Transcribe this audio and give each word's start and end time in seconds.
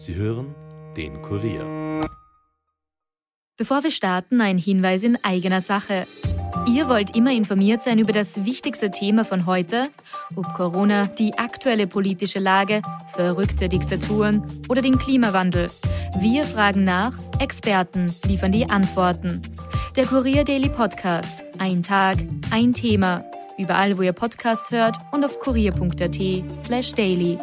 Sie 0.00 0.14
hören 0.14 0.54
den 0.96 1.20
Kurier. 1.20 2.00
Bevor 3.58 3.84
wir 3.84 3.90
starten, 3.90 4.40
ein 4.40 4.56
Hinweis 4.56 5.04
in 5.04 5.22
eigener 5.22 5.60
Sache. 5.60 6.06
Ihr 6.66 6.88
wollt 6.88 7.14
immer 7.14 7.32
informiert 7.32 7.82
sein 7.82 7.98
über 7.98 8.12
das 8.12 8.46
wichtigste 8.46 8.90
Thema 8.90 9.26
von 9.26 9.44
heute, 9.44 9.90
ob 10.36 10.54
Corona, 10.54 11.06
die 11.06 11.36
aktuelle 11.36 11.86
politische 11.86 12.38
Lage, 12.38 12.80
verrückte 13.08 13.68
Diktaturen 13.68 14.42
oder 14.70 14.80
den 14.80 14.96
Klimawandel. 14.96 15.70
Wir 16.18 16.44
fragen 16.44 16.84
nach, 16.84 17.12
Experten 17.38 18.14
liefern 18.24 18.52
die 18.52 18.70
Antworten. 18.70 19.42
Der 19.96 20.06
Kurier 20.06 20.44
Daily 20.44 20.70
Podcast. 20.70 21.44
Ein 21.58 21.82
Tag, 21.82 22.16
ein 22.50 22.72
Thema. 22.72 23.22
Überall, 23.58 23.98
wo 23.98 24.02
ihr 24.02 24.14
Podcast 24.14 24.70
hört 24.70 24.96
und 25.12 25.26
auf 25.26 25.38
kurier.at 25.40 26.64
slash 26.64 26.92
daily. 26.92 27.38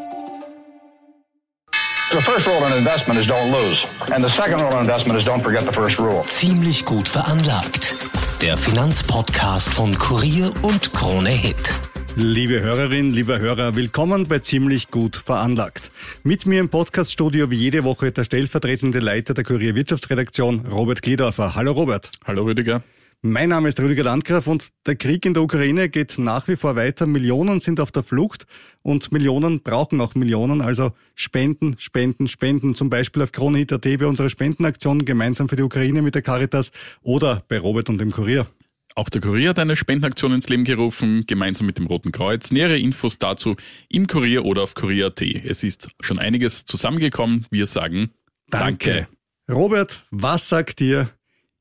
The 2.09 2.21
first 2.21 2.47
rule 2.47 2.65
in 2.67 2.71
investment 2.77 3.19
is 3.19 3.27
don't 3.27 3.51
lose. 3.51 3.85
And 4.13 4.23
the 4.23 4.29
second 4.29 4.61
rule 4.61 4.71
in 4.71 4.79
investment 4.79 5.19
is 5.19 5.25
don't 5.25 5.43
forget 5.43 5.65
the 5.65 5.73
first 5.73 5.99
rule. 5.99 6.23
Ziemlich 6.23 6.85
gut 6.85 7.09
veranlagt. 7.09 7.93
Der 8.41 8.55
Finanzpodcast 8.55 9.73
von 9.73 9.97
Kurier 9.97 10.53
und 10.61 10.93
Krone 10.93 11.31
Hit. 11.31 11.75
Liebe 12.15 12.61
Hörerinnen, 12.61 13.11
lieber 13.11 13.39
Hörer, 13.39 13.75
willkommen 13.75 14.25
bei 14.25 14.39
Ziemlich 14.39 14.89
gut 14.89 15.17
veranlagt. 15.17 15.91
Mit 16.23 16.45
mir 16.45 16.61
im 16.61 16.69
Podcaststudio 16.69 17.51
wie 17.51 17.57
jede 17.57 17.83
Woche 17.83 18.13
der 18.13 18.23
stellvertretende 18.23 18.99
Leiter 18.99 19.33
der 19.33 19.43
Kurier 19.43 19.75
Wirtschaftsredaktion, 19.75 20.65
Robert 20.65 21.01
Gliedorfer. 21.01 21.55
Hallo 21.55 21.73
Robert. 21.73 22.09
Hallo 22.25 22.43
Rüdiger. 22.43 22.83
Mein 23.23 23.49
Name 23.49 23.69
ist 23.69 23.79
Rüdiger 23.79 24.03
Landgraf 24.03 24.45
und 24.45 24.69
der 24.85 24.95
Krieg 24.95 25.25
in 25.25 25.33
der 25.33 25.41
Ukraine 25.41 25.89
geht 25.89 26.19
nach 26.19 26.47
wie 26.47 26.55
vor 26.55 26.75
weiter. 26.75 27.07
Millionen 27.07 27.59
sind 27.59 27.79
auf 27.79 27.91
der 27.91 28.03
Flucht 28.03 28.45
und 28.83 29.11
Millionen 29.11 29.61
brauchen 29.61 29.99
auch 30.01 30.13
Millionen. 30.13 30.61
Also 30.61 30.91
Spenden, 31.15 31.75
Spenden, 31.79 32.27
Spenden. 32.27 32.75
Zum 32.75 32.91
Beispiel 32.91 33.23
auf 33.23 33.31
Kronehit.at 33.31 33.81
bei 33.81 34.05
unserer 34.05 34.29
Spendenaktion 34.29 35.03
gemeinsam 35.03 35.49
für 35.49 35.55
die 35.55 35.63
Ukraine 35.63 36.03
mit 36.03 36.13
der 36.13 36.21
Caritas 36.21 36.71
oder 37.01 37.43
bei 37.47 37.57
Robert 37.57 37.89
und 37.89 37.97
dem 37.97 38.11
Kurier. 38.11 38.45
Auch 38.93 39.09
der 39.09 39.21
Kurier 39.21 39.49
hat 39.49 39.59
eine 39.59 39.75
Spendenaktion 39.75 40.33
ins 40.33 40.47
Leben 40.47 40.63
gerufen, 40.63 41.25
gemeinsam 41.25 41.65
mit 41.65 41.79
dem 41.79 41.87
Roten 41.87 42.11
Kreuz. 42.11 42.51
Nähere 42.51 42.77
Infos 42.77 43.17
dazu 43.17 43.55
im 43.89 44.05
Kurier 44.05 44.45
oder 44.45 44.61
auf 44.61 44.75
Kurier.at. 44.75 45.21
Es 45.21 45.63
ist 45.63 45.89
schon 46.01 46.19
einiges 46.19 46.65
zusammengekommen. 46.65 47.47
Wir 47.49 47.65
sagen 47.65 48.11
Danke. 48.49 48.91
Danke. 48.91 49.07
Robert, 49.49 50.05
was 50.11 50.49
sagt 50.49 50.79
dir 50.79 51.09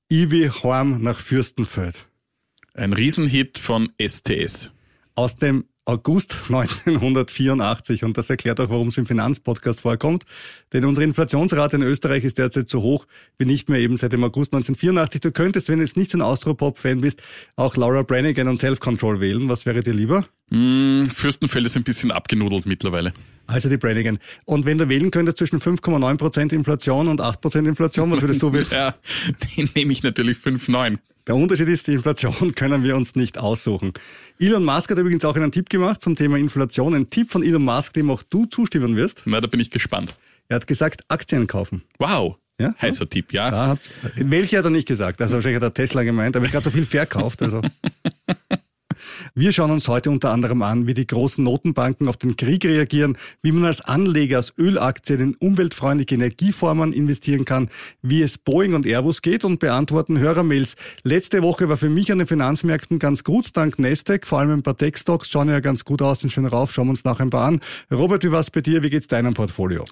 Ivi 0.08 0.48
Horm 0.48 1.02
nach 1.02 1.18
Fürstenfeld? 1.18 2.06
Ein 2.74 2.92
Riesenhit 2.92 3.58
von 3.58 3.92
STS. 4.00 4.70
Aus 5.16 5.34
dem 5.34 5.64
August 5.87 6.37
1984 6.48 8.05
und 8.05 8.19
das 8.19 8.29
erklärt 8.29 8.61
auch, 8.61 8.69
warum 8.69 8.89
es 8.89 8.98
im 8.98 9.06
Finanzpodcast 9.06 9.81
vorkommt. 9.81 10.25
Denn 10.73 10.84
unsere 10.84 11.05
Inflationsrate 11.05 11.77
in 11.77 11.83
Österreich 11.83 12.25
ist 12.25 12.39
derzeit 12.39 12.69
so 12.69 12.83
hoch 12.83 13.06
wie 13.39 13.47
nicht 13.47 13.69
mehr 13.69 13.81
eben 13.81 13.97
seit 13.97 14.12
dem 14.12 14.25
August 14.25 14.53
1984. 14.53 15.20
Du 15.20 15.33
könntest, 15.33 15.69
wenn 15.69 15.79
du 15.79 15.84
jetzt 15.84 15.97
nicht 15.97 16.11
so 16.11 16.19
ein 16.19 16.23
Austropop-Fan 16.23 17.01
bist, 17.01 17.23
auch 17.55 17.77
Laura 17.77 18.03
Branigan 18.03 18.48
und 18.48 18.59
Self-Control 18.59 19.20
wählen. 19.20 19.48
Was 19.48 19.64
wäre 19.64 19.83
dir 19.83 19.95
lieber? 19.95 20.27
Mm, 20.51 21.05
Fürstenfeld 21.05 21.67
ist 21.67 21.77
ein 21.77 21.84
bisschen 21.84 22.11
abgenudelt 22.11 22.67
mittlerweile. 22.67 23.12
Also 23.47 23.69
die 23.69 23.77
Branigan. 23.77 24.19
Und 24.45 24.67
wenn 24.67 24.79
du 24.79 24.89
wählen 24.89 25.12
könntest 25.12 25.39
zwischen 25.39 25.61
5,9% 25.61 26.53
Inflation 26.53 27.07
und 27.07 27.20
8% 27.20 27.67
Inflation, 27.67 28.11
was 28.11 28.20
würdest 28.20 28.42
du 28.42 28.53
wählen? 28.53 28.67
ja, 28.73 28.95
den 29.57 29.70
nehme 29.75 29.92
ich 29.92 30.03
natürlich 30.03 30.39
5,9. 30.39 30.98
Der 31.27 31.34
Unterschied 31.34 31.69
ist, 31.69 31.86
die 31.88 31.92
Inflation 31.92 32.52
können 32.55 32.84
wir 32.84 32.96
uns 32.96 33.16
nicht 33.16 33.38
aussuchen. 33.38 33.92
Elon 34.38 34.64
Musk 34.64 34.91
hat 34.91 34.98
übrigens 34.98 35.24
auch 35.24 35.34
einen 35.34 35.50
Tipp 35.50 35.68
gemacht 35.68 36.00
zum 36.00 36.14
Thema 36.14 36.36
Inflation. 36.38 36.94
Ein 36.94 37.10
Tipp 37.10 37.30
von 37.30 37.42
Elon 37.42 37.64
Musk, 37.64 37.94
dem 37.94 38.10
auch 38.10 38.22
du 38.22 38.46
zustimmen 38.46 38.96
wirst. 38.96 39.22
Na, 39.24 39.41
da 39.41 39.46
bin 39.46 39.60
ich 39.60 39.70
gespannt. 39.70 40.14
Er 40.48 40.56
hat 40.56 40.66
gesagt, 40.66 41.02
Aktien 41.08 41.46
kaufen. 41.46 41.83
Wow. 41.98 42.36
Ja? 42.58 42.74
Heißer 42.80 43.08
Tipp, 43.08 43.33
ja. 43.33 43.72
ja 43.72 43.78
welche 44.16 44.58
hat 44.58 44.64
er 44.64 44.70
nicht 44.70 44.88
gesagt? 44.88 45.20
Also 45.20 45.34
wahrscheinlich 45.34 45.56
hat 45.56 45.64
er 45.64 45.74
Tesla 45.74 46.05
gemeint, 46.05 46.36
aber 46.36 46.44
er 46.44 46.48
hat 46.48 46.52
gerade 46.52 46.64
so 46.64 46.70
viel 46.70 46.86
verkauft. 46.86 47.42
Also. 47.42 47.61
Wir 49.39 49.52
schauen 49.52 49.70
uns 49.70 49.86
heute 49.86 50.11
unter 50.11 50.30
anderem 50.30 50.63
an, 50.63 50.86
wie 50.86 50.95
die 50.95 51.07
großen 51.07 51.45
Notenbanken 51.45 52.08
auf 52.08 52.17
den 52.17 52.36
Krieg 52.36 52.64
reagieren, 52.64 53.19
wie 53.42 53.52
man 53.52 53.67
als 53.67 53.83
Anleger 53.83 54.39
aus 54.39 54.55
Ölaktien 54.57 55.20
in 55.20 55.35
umweltfreundliche 55.35 56.14
Energieformen 56.14 56.95
investieren 56.95 57.45
kann, 57.45 57.69
wie 58.01 58.23
es 58.23 58.39
Boeing 58.39 58.73
und 58.73 58.86
Airbus 58.86 59.20
geht 59.20 59.45
und 59.45 59.61
beantworten 59.61 60.19
Hörermails. 60.19 60.77
Letzte 61.02 61.42
Woche 61.42 61.69
war 61.69 61.77
für 61.77 61.91
mich 61.91 62.11
an 62.11 62.17
den 62.17 62.27
Finanzmärkten 62.27 62.98
ganz 62.98 63.25
gut, 63.25 63.55
dank 63.55 63.79
Nasdaq, 63.79 64.27
vor 64.27 64.39
allem 64.39 64.52
ein 64.52 64.63
paar 64.63 64.79
Tech-Stocks 64.79 65.29
schauen 65.29 65.51
ja 65.51 65.61
ganz 65.61 65.85
gut 65.85 66.01
aus, 66.01 66.20
sind 66.20 66.30
schön 66.30 66.46
rauf, 66.46 66.73
schauen 66.73 66.86
wir 66.86 66.92
uns 66.92 67.05
nachher 67.05 67.27
ein 67.27 67.30
paar 67.30 67.46
an. 67.46 67.61
Robert, 67.92 68.25
wie 68.25 68.30
war's 68.30 68.51
bei 68.51 68.63
dir? 68.63 68.83
Wie 68.83 68.89
geht's 68.89 69.07
deinem 69.07 69.35
Portfolio? 69.35 69.85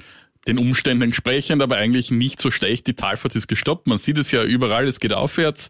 den 0.47 0.59
Umständen 0.59 1.03
entsprechend, 1.03 1.61
aber 1.63 1.77
eigentlich 1.77 2.11
nicht 2.11 2.41
so 2.41 2.51
schlecht. 2.51 2.87
Die 2.87 2.95
Talfahrt 2.95 3.35
ist 3.35 3.47
gestoppt. 3.47 3.87
Man 3.87 3.97
sieht 3.97 4.17
es 4.19 4.31
ja 4.31 4.43
überall, 4.43 4.87
es 4.87 5.01
geht 5.01 5.15
aufwärts. 5.15 5.69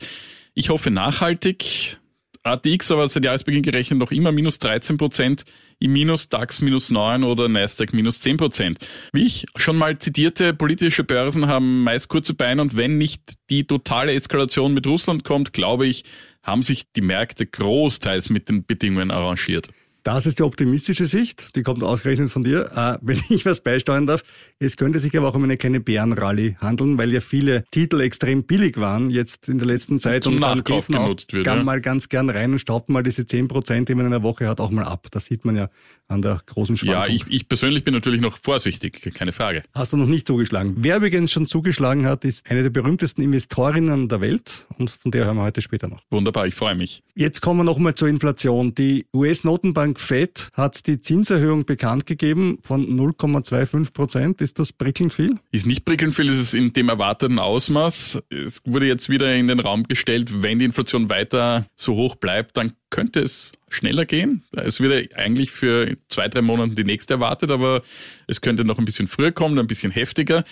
Ich 0.54 0.68
hoffe 0.68 0.90
nachhaltig. 0.90 1.98
ATX 2.44 2.90
aber 2.90 3.08
seit 3.08 3.24
Jahresbeginn 3.24 3.62
gerechnet 3.62 3.98
noch 3.98 4.12
immer 4.12 4.30
minus 4.30 4.58
13 4.58 4.98
Prozent, 4.98 5.44
im 5.78 5.92
Minus 5.92 6.28
DAX 6.28 6.60
minus 6.60 6.90
9 6.90 7.24
oder 7.24 7.48
Nasdaq 7.48 7.92
minus 7.94 8.20
10 8.20 8.36
Prozent. 8.36 8.78
Wie 9.12 9.24
ich 9.24 9.46
schon 9.56 9.76
mal 9.76 9.98
zitierte, 9.98 10.54
politische 10.54 11.04
Börsen 11.04 11.46
haben 11.46 11.82
meist 11.82 12.08
kurze 12.08 12.34
Beine 12.34 12.62
und 12.62 12.76
wenn 12.76 12.98
nicht 12.98 13.22
die 13.50 13.66
totale 13.66 14.12
Eskalation 14.12 14.74
mit 14.74 14.86
Russland 14.86 15.24
kommt, 15.24 15.52
glaube 15.52 15.86
ich, 15.86 16.04
haben 16.42 16.62
sich 16.62 16.92
die 16.92 17.00
Märkte 17.00 17.46
großteils 17.46 18.30
mit 18.30 18.48
den 18.48 18.66
Bedingungen 18.66 19.10
arrangiert. 19.10 19.68
Das 20.04 20.26
ist 20.26 20.38
die 20.38 20.42
optimistische 20.42 21.06
Sicht, 21.06 21.56
die 21.56 21.62
kommt 21.62 21.82
ausgerechnet 21.82 22.30
von 22.30 22.44
dir. 22.44 22.70
Äh, 22.76 22.98
wenn 23.00 23.22
ich 23.30 23.46
was 23.46 23.62
beisteuern 23.62 24.06
darf, 24.06 24.22
es 24.58 24.76
könnte 24.76 25.00
sich 25.00 25.16
aber 25.16 25.28
auch 25.28 25.34
um 25.34 25.44
eine 25.44 25.56
kleine 25.56 25.80
Bärenrallye 25.80 26.56
handeln, 26.60 26.98
weil 26.98 27.10
ja 27.10 27.20
viele 27.20 27.64
Titel 27.70 28.02
extrem 28.02 28.44
billig 28.44 28.76
waren 28.76 29.08
jetzt 29.08 29.48
in 29.48 29.56
der 29.56 29.66
letzten 29.66 29.98
Zeit. 30.00 30.24
Zum 30.24 30.34
und 30.34 30.40
Nachkauf 30.40 30.88
genutzt 30.88 31.32
wird. 31.32 31.46
Kann 31.46 31.58
ja. 31.58 31.64
mal 31.64 31.80
ganz 31.80 32.10
gern 32.10 32.28
rein 32.28 32.52
und 32.52 32.58
staubt 32.58 32.90
mal 32.90 33.02
diese 33.02 33.24
10 33.24 33.48
Prozent, 33.48 33.88
die 33.88 33.94
man 33.94 34.04
in 34.04 34.12
einer 34.12 34.22
Woche 34.22 34.46
hat, 34.46 34.60
auch 34.60 34.70
mal 34.70 34.84
ab. 34.84 35.06
Das 35.10 35.24
sieht 35.24 35.46
man 35.46 35.56
ja 35.56 35.70
an 36.08 36.20
der 36.20 36.38
großen 36.44 36.76
Schwankung. 36.76 37.02
Ja, 37.02 37.08
ich, 37.08 37.24
ich 37.28 37.48
persönlich 37.48 37.82
bin 37.82 37.94
natürlich 37.94 38.20
noch 38.20 38.36
vorsichtig, 38.36 39.00
keine 39.14 39.32
Frage. 39.32 39.62
Hast 39.72 39.94
du 39.94 39.96
noch 39.96 40.06
nicht 40.06 40.26
zugeschlagen. 40.26 40.74
Wer 40.76 40.98
übrigens 40.98 41.32
schon 41.32 41.46
zugeschlagen 41.46 42.06
hat, 42.06 42.26
ist 42.26 42.50
eine 42.50 42.62
der 42.62 42.70
berühmtesten 42.70 43.22
Investorinnen 43.22 44.08
der 44.08 44.20
Welt 44.20 44.66
und 44.76 44.90
von 44.90 45.10
der 45.10 45.24
hören 45.24 45.36
wir 45.36 45.44
heute 45.44 45.62
später 45.62 45.88
noch. 45.88 46.02
Wunderbar, 46.10 46.46
ich 46.46 46.54
freue 46.54 46.74
mich. 46.74 47.02
Jetzt 47.14 47.40
kommen 47.40 47.60
wir 47.60 47.64
nochmal 47.64 47.94
zur 47.94 48.08
Inflation. 48.08 48.74
Die 48.74 49.06
US-Notenbank 49.14 49.93
Bank 49.94 50.00
Fed 50.00 50.48
hat 50.54 50.88
die 50.88 51.00
Zinserhöhung 51.00 51.66
bekannt 51.66 52.04
gegeben 52.04 52.58
von 52.62 52.84
0,25 52.84 53.92
Prozent. 53.92 54.40
Ist 54.40 54.58
das 54.58 54.72
prickelnd 54.72 55.14
viel? 55.14 55.38
Ist 55.52 55.66
nicht 55.66 55.84
prickelnd 55.84 56.16
viel, 56.16 56.28
ist 56.28 56.40
es 56.40 56.52
in 56.52 56.72
dem 56.72 56.88
erwarteten 56.88 57.38
Ausmaß. 57.38 58.18
Es 58.28 58.60
wurde 58.64 58.86
jetzt 58.86 59.08
wieder 59.08 59.32
in 59.36 59.46
den 59.46 59.60
Raum 59.60 59.84
gestellt, 59.84 60.42
wenn 60.42 60.58
die 60.58 60.64
Inflation 60.64 61.10
weiter 61.10 61.66
so 61.76 61.94
hoch 61.94 62.16
bleibt, 62.16 62.56
dann 62.56 62.72
könnte 62.90 63.20
es 63.20 63.52
schneller 63.70 64.04
gehen. 64.04 64.42
Es 64.50 64.80
wird 64.80 65.14
eigentlich 65.14 65.52
für 65.52 65.96
zwei, 66.08 66.26
drei 66.26 66.42
Monate 66.42 66.74
die 66.74 66.84
nächste 66.84 67.14
erwartet, 67.14 67.52
aber 67.52 67.82
es 68.26 68.40
könnte 68.40 68.64
noch 68.64 68.78
ein 68.80 68.84
bisschen 68.84 69.06
früher 69.06 69.30
kommen, 69.30 69.60
ein 69.60 69.68
bisschen 69.68 69.92
heftiger. 69.92 70.42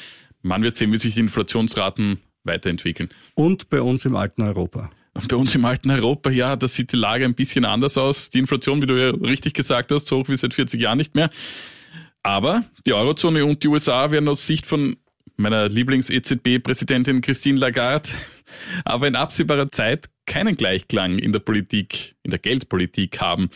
Man 0.42 0.62
wird 0.62 0.76
sehen, 0.76 0.92
wie 0.92 0.98
sich 0.98 1.14
die 1.14 1.20
Inflationsraten 1.20 2.18
weiterentwickeln. 2.44 3.08
Und 3.34 3.70
bei 3.70 3.82
uns 3.82 4.04
im 4.04 4.14
alten 4.14 4.42
Europa. 4.42 4.90
Bei 5.14 5.36
uns 5.36 5.54
im 5.54 5.64
alten 5.64 5.90
Europa, 5.90 6.30
ja, 6.30 6.56
da 6.56 6.66
sieht 6.66 6.92
die 6.92 6.96
Lage 6.96 7.24
ein 7.24 7.34
bisschen 7.34 7.64
anders 7.64 7.98
aus. 7.98 8.30
Die 8.30 8.38
Inflation, 8.38 8.80
wie 8.80 8.86
du 8.86 8.98
ja 8.98 9.10
richtig 9.10 9.54
gesagt 9.54 9.92
hast, 9.92 10.06
so 10.06 10.18
hoch 10.18 10.28
wie 10.28 10.36
seit 10.36 10.54
40 10.54 10.80
Jahren 10.80 10.98
nicht 10.98 11.14
mehr. 11.14 11.30
Aber 12.22 12.64
die 12.86 12.94
Eurozone 12.94 13.44
und 13.44 13.62
die 13.62 13.68
USA 13.68 14.10
werden 14.10 14.28
aus 14.28 14.46
Sicht 14.46 14.64
von 14.64 14.96
meiner 15.36 15.68
Lieblings-EZB-Präsidentin 15.68 17.20
Christine 17.20 17.58
Lagarde 17.58 18.08
aber 18.84 19.08
in 19.08 19.16
absehbarer 19.16 19.70
Zeit 19.70 20.08
keinen 20.26 20.56
Gleichklang 20.56 21.18
in 21.18 21.32
der 21.32 21.40
Politik, 21.40 22.14
in 22.22 22.30
der 22.30 22.38
Geldpolitik 22.38 23.20
haben 23.20 23.48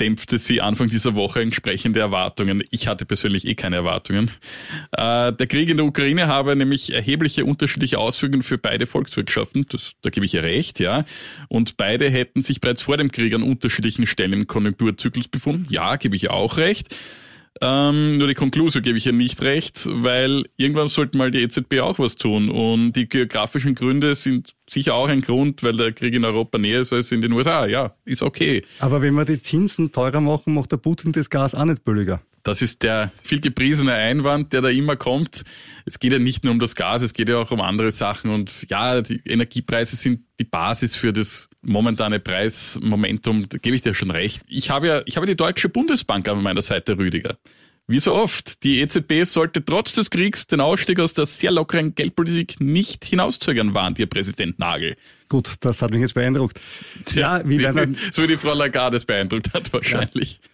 dämpfte 0.00 0.38
sie 0.38 0.60
Anfang 0.60 0.88
dieser 0.88 1.14
Woche 1.14 1.40
entsprechende 1.40 2.00
Erwartungen. 2.00 2.62
Ich 2.70 2.88
hatte 2.88 3.04
persönlich 3.06 3.46
eh 3.46 3.54
keine 3.54 3.76
Erwartungen. 3.76 4.30
Äh, 4.92 5.32
der 5.32 5.46
Krieg 5.46 5.68
in 5.68 5.76
der 5.76 5.86
Ukraine 5.86 6.26
habe 6.26 6.56
nämlich 6.56 6.92
erhebliche 6.92 7.44
unterschiedliche 7.44 7.98
Auswirkungen 7.98 8.42
für 8.42 8.58
beide 8.58 8.86
Volkswirtschaften. 8.86 9.66
Das, 9.68 9.92
da 10.02 10.10
gebe 10.10 10.26
ich 10.26 10.34
ihr 10.34 10.42
recht, 10.42 10.80
ja. 10.80 11.04
Und 11.48 11.76
beide 11.76 12.10
hätten 12.10 12.42
sich 12.42 12.60
bereits 12.60 12.82
vor 12.82 12.96
dem 12.96 13.12
Krieg 13.12 13.34
an 13.34 13.42
unterschiedlichen 13.42 14.06
Stellen 14.06 14.32
im 14.32 14.46
Konjunkturzyklus 14.46 15.28
befunden. 15.28 15.66
Ja, 15.70 15.96
gebe 15.96 16.16
ich 16.16 16.24
ihr 16.24 16.32
auch 16.32 16.56
recht. 16.56 16.94
Ähm, 17.60 18.18
nur 18.18 18.28
die 18.28 18.34
Konklusion 18.34 18.82
gebe 18.82 18.98
ich 18.98 19.06
ihr 19.06 19.12
nicht 19.12 19.42
recht, 19.42 19.86
weil 19.86 20.44
irgendwann 20.56 20.88
sollte 20.88 21.18
mal 21.18 21.30
die 21.30 21.42
EZB 21.42 21.80
auch 21.80 21.98
was 21.98 22.16
tun. 22.16 22.50
Und 22.50 22.92
die 22.94 23.08
geografischen 23.08 23.74
Gründe 23.74 24.14
sind 24.14 24.54
sicher 24.68 24.94
auch 24.94 25.08
ein 25.08 25.20
Grund, 25.20 25.62
weil 25.62 25.76
der 25.76 25.92
Krieg 25.92 26.14
in 26.14 26.24
Europa 26.24 26.58
näher 26.58 26.80
ist 26.80 26.92
als 26.92 27.12
in 27.12 27.20
den 27.20 27.32
USA. 27.32 27.66
Ja, 27.66 27.94
ist 28.04 28.22
okay. 28.22 28.62
Aber 28.78 29.02
wenn 29.02 29.14
wir 29.14 29.24
die 29.24 29.40
Zinsen 29.40 29.92
teurer 29.92 30.20
machen, 30.20 30.54
macht 30.54 30.72
der 30.72 30.78
Putin 30.78 31.12
das 31.12 31.30
Gas 31.30 31.54
auch 31.54 31.64
nicht 31.64 31.84
billiger. 31.84 32.22
Das 32.42 32.60
ist 32.60 32.82
der 32.82 33.12
viel 33.22 33.40
gepriesene 33.40 33.92
Einwand, 33.92 34.52
der 34.52 34.62
da 34.62 34.68
immer 34.68 34.96
kommt. 34.96 35.42
Es 35.84 36.00
geht 36.00 36.12
ja 36.12 36.18
nicht 36.18 36.42
nur 36.42 36.52
um 36.52 36.58
das 36.58 36.74
Gas, 36.74 37.02
es 37.02 37.12
geht 37.12 37.28
ja 37.28 37.38
auch 37.38 37.50
um 37.52 37.60
andere 37.60 37.92
Sachen. 37.92 38.30
Und 38.30 38.66
ja, 38.68 39.00
die 39.00 39.20
Energiepreise 39.24 39.96
sind 39.96 40.24
die 40.40 40.44
Basis 40.44 40.96
für 40.96 41.12
das 41.12 41.48
momentane 41.62 42.18
Preismomentum. 42.18 43.48
Da 43.48 43.58
gebe 43.58 43.76
ich 43.76 43.82
dir 43.82 43.94
schon 43.94 44.10
recht. 44.10 44.42
Ich 44.48 44.70
habe 44.70 44.88
ja, 44.88 45.02
ich 45.06 45.16
habe 45.16 45.26
die 45.26 45.36
Deutsche 45.36 45.68
Bundesbank 45.68 46.28
an 46.28 46.42
meiner 46.42 46.62
Seite, 46.62 46.98
Rüdiger. 46.98 47.38
Wie 47.88 47.98
so 47.98 48.14
oft, 48.14 48.62
die 48.62 48.80
EZB 48.80 49.24
sollte 49.24 49.64
trotz 49.64 49.92
des 49.92 50.10
Kriegs 50.10 50.46
den 50.46 50.60
Ausstieg 50.60 51.00
aus 51.00 51.14
der 51.14 51.26
sehr 51.26 51.50
lockeren 51.50 51.94
Geldpolitik 51.94 52.60
nicht 52.60 53.04
hinauszögern, 53.04 53.74
warnt 53.74 53.98
ihr 53.98 54.06
Präsident 54.06 54.58
Nagel. 54.58 54.96
Gut, 55.28 55.56
das 55.60 55.82
hat 55.82 55.90
mich 55.90 56.00
jetzt 56.00 56.14
beeindruckt. 56.14 56.60
Ja, 57.12 57.42
wie 57.44 57.58
werden 57.58 57.76
dann, 57.76 57.96
so 58.12 58.22
wie 58.22 58.28
die 58.28 58.36
Frau 58.36 58.54
Lagarde 58.54 58.96
es 58.96 59.04
beeindruckt 59.04 59.52
hat 59.52 59.72
wahrscheinlich. 59.72 60.40
Ja. 60.42 60.51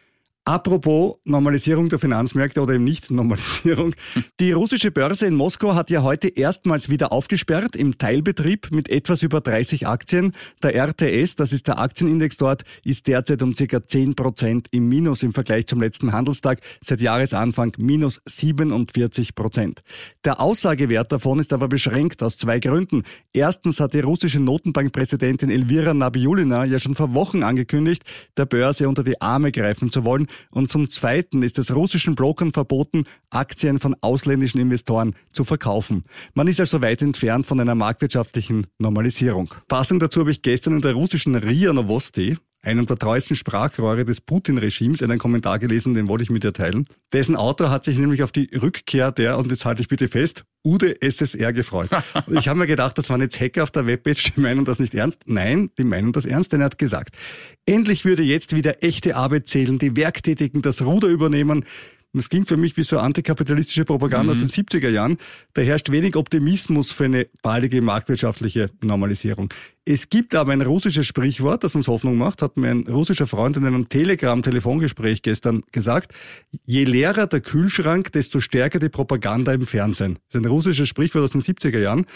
Apropos 0.49 1.17
Normalisierung 1.25 1.91
der 1.91 1.99
Finanzmärkte 1.99 2.63
oder 2.63 2.73
eben 2.73 2.85
nicht 2.85 3.11
Normalisierung. 3.11 3.95
Die 4.41 4.53
russische 4.53 4.91
Börse 4.91 5.27
in 5.27 5.35
Moskau 5.35 5.75
hat 5.75 5.91
ja 5.91 6.03
heute 6.03 6.29
erstmals 6.29 6.89
wieder 6.89 7.13
aufgesperrt 7.13 7.77
im 7.77 7.99
Teilbetrieb 7.99 8.71
mit 8.71 8.89
etwas 8.89 9.23
über 9.23 9.43
30 9.43 9.87
Aktien. 9.87 10.35
Der 10.63 10.75
RTS, 10.75 11.37
das 11.37 11.53
ist 11.53 11.69
der 11.69 11.79
Aktienindex 11.79 12.39
dort, 12.39 12.63
ist 12.83 13.09
derzeit 13.09 13.43
um 13.43 13.55
circa 13.55 13.83
10 13.83 14.15
Prozent 14.15 14.69
im 14.71 14.89
Minus 14.89 15.23
im 15.23 15.35
Vergleich 15.35 15.67
zum 15.67 15.83
letzten 15.83 16.15
Handelstag. 16.15 16.61
Seit 16.81 17.03
Jahresanfang 17.03 17.75
minus 17.77 18.23
47 18.25 19.35
Prozent. 19.35 19.83
Der 20.25 20.41
Aussagewert 20.41 21.13
davon 21.13 21.41
ist 21.41 21.53
aber 21.53 21.69
beschränkt 21.69 22.23
aus 22.23 22.39
zwei 22.39 22.59
Gründen. 22.59 23.03
Erstens 23.35 23.81
hat 23.81 23.93
die 23.93 24.01
russische 24.01 24.41
Notenbankpräsidentin 24.41 25.51
Elvira 25.51 25.93
Nabiulina 25.93 26.65
ja 26.65 26.79
schon 26.79 26.95
vor 26.95 27.13
Wochen 27.13 27.43
angekündigt, 27.43 28.03
der 28.39 28.47
Börse 28.47 28.89
unter 28.89 29.05
die 29.05 29.21
Arme 29.21 29.53
greifen 29.53 29.91
zu 29.91 30.07
wollen 30.07 30.27
und 30.51 30.71
zum 30.71 30.91
Zweiten 30.91 31.43
ist 31.43 31.59
es 31.59 31.75
russischen 31.75 32.15
Brokern 32.15 32.53
verboten, 32.53 33.05
Aktien 33.31 33.79
von 33.79 33.97
ausländischen 34.01 34.61
Investoren 34.61 35.15
zu 35.33 35.45
verkaufen. 35.45 36.05
Man 36.35 36.49
ist 36.49 36.61
also 36.61 36.83
weit 36.83 37.03
entfernt 37.03 37.47
von 37.47 37.61
einer 37.61 37.75
marktwirtschaftlichen 37.75 38.67
Normalisierung. 38.79 39.55
Passend 39.69 40.03
dazu 40.03 40.21
habe 40.21 40.31
ich 40.31 40.43
gestern 40.43 40.75
in 40.75 40.81
der 40.83 40.95
russischen 40.95 41.35
RIA 41.35 41.73
Novosti, 41.73 42.37
einem 42.63 42.87
der 42.87 42.99
treuesten 42.99 43.37
Sprachrohre 43.37 44.05
des 44.05 44.21
Putin-Regimes, 44.21 45.03
einen 45.03 45.19
Kommentar 45.19 45.59
gelesen, 45.59 45.95
den 45.95 46.09
wollte 46.09 46.25
ich 46.25 46.31
mit 46.31 46.45
dir 46.45 46.53
teilen. 46.53 46.87
Dessen 47.13 47.37
Autor 47.37 47.71
hat 47.71 47.85
sich 47.85 47.99
nämlich 47.99 48.23
auf 48.23 48.33
die 48.33 48.51
Rückkehr 48.55 49.13
der, 49.13 49.39
und 49.39 49.51
jetzt 49.51 49.65
halte 49.65 49.81
ich 49.81 49.89
bitte 49.89 50.09
fest, 50.09 50.45
Ude 50.65 51.01
SSR 51.01 51.53
gefreut. 51.53 51.91
ich 52.31 52.49
habe 52.49 52.59
mir 52.59 52.67
gedacht, 52.67 52.99
das 52.99 53.11
waren 53.11 53.21
jetzt 53.21 53.41
Hacker 53.41 53.63
auf 53.63 53.71
der 53.71 53.87
Webpage, 53.87 54.33
die 54.35 54.41
meinen 54.41 54.65
das 54.65 54.79
nicht 54.79 54.95
ernst. 54.95 55.23
Nein, 55.27 55.71
die 55.79 55.85
meinen 55.85 56.13
das 56.13 56.27
ernst, 56.27 56.53
denn 56.53 56.61
er 56.61 56.67
hat 56.67 56.79
gesagt, 56.79 57.15
endlich 57.67 58.05
würde 58.05 58.23
jetzt 58.23 58.55
wieder 58.55 58.83
echte 58.83 59.17
Arbeit 59.17 59.47
zählen, 59.47 59.79
die 59.79 59.97
Werktätigen 59.97 60.63
das 60.63 60.83
Ruder 60.83 61.09
übernehmen, 61.09 61.65
das 62.13 62.29
klingt 62.31 62.49
für 62.49 62.57
mich 62.57 62.77
wie 62.77 62.83
so 62.83 62.99
antikapitalistische 62.99 63.85
Propaganda 63.85 64.35
mhm. 64.35 64.43
aus 64.43 64.53
den 64.53 64.65
70er 64.65 64.89
Jahren. 64.89 65.19
Da 65.55 65.63
herrscht 65.63 65.91
wenig 65.91 66.17
Optimismus 66.17 66.91
für 66.91 67.05
eine 67.05 67.27
baldige 67.43 67.83
marktwirtschaftliche 67.83 68.71
Normalisierung. 68.83 69.53
Es 69.85 70.09
gibt 70.09 70.35
aber 70.35 70.53
ein 70.53 70.63
russisches 70.63 71.07
Sprichwort, 71.07 71.65
das 71.65 71.75
uns 71.75 71.89
Hoffnung 71.89 72.17
macht, 72.17 72.43
hat 72.43 72.57
mir 72.57 72.71
ein 72.71 72.87
russischer 72.87 73.27
Freund 73.27 73.57
in 73.57 73.65
einem 73.65 73.89
Telegram-Telefongespräch 73.89 75.23
gestern 75.23 75.63
gesagt. 75.73 76.13
Je 76.65 76.85
leerer 76.85 77.27
der 77.27 77.41
Kühlschrank, 77.41 78.13
desto 78.13 78.41
stärker 78.41 78.79
die 78.79 78.89
Propaganda 78.89 79.53
im 79.53 79.67
Fernsehen. 79.67 80.19
Das 80.29 80.41
ist 80.41 80.47
ein 80.47 80.51
russisches 80.51 80.89
Sprichwort 80.89 81.25
aus 81.25 81.33
den 81.33 81.43
70er 81.43 81.79
Jahren. 81.79 82.07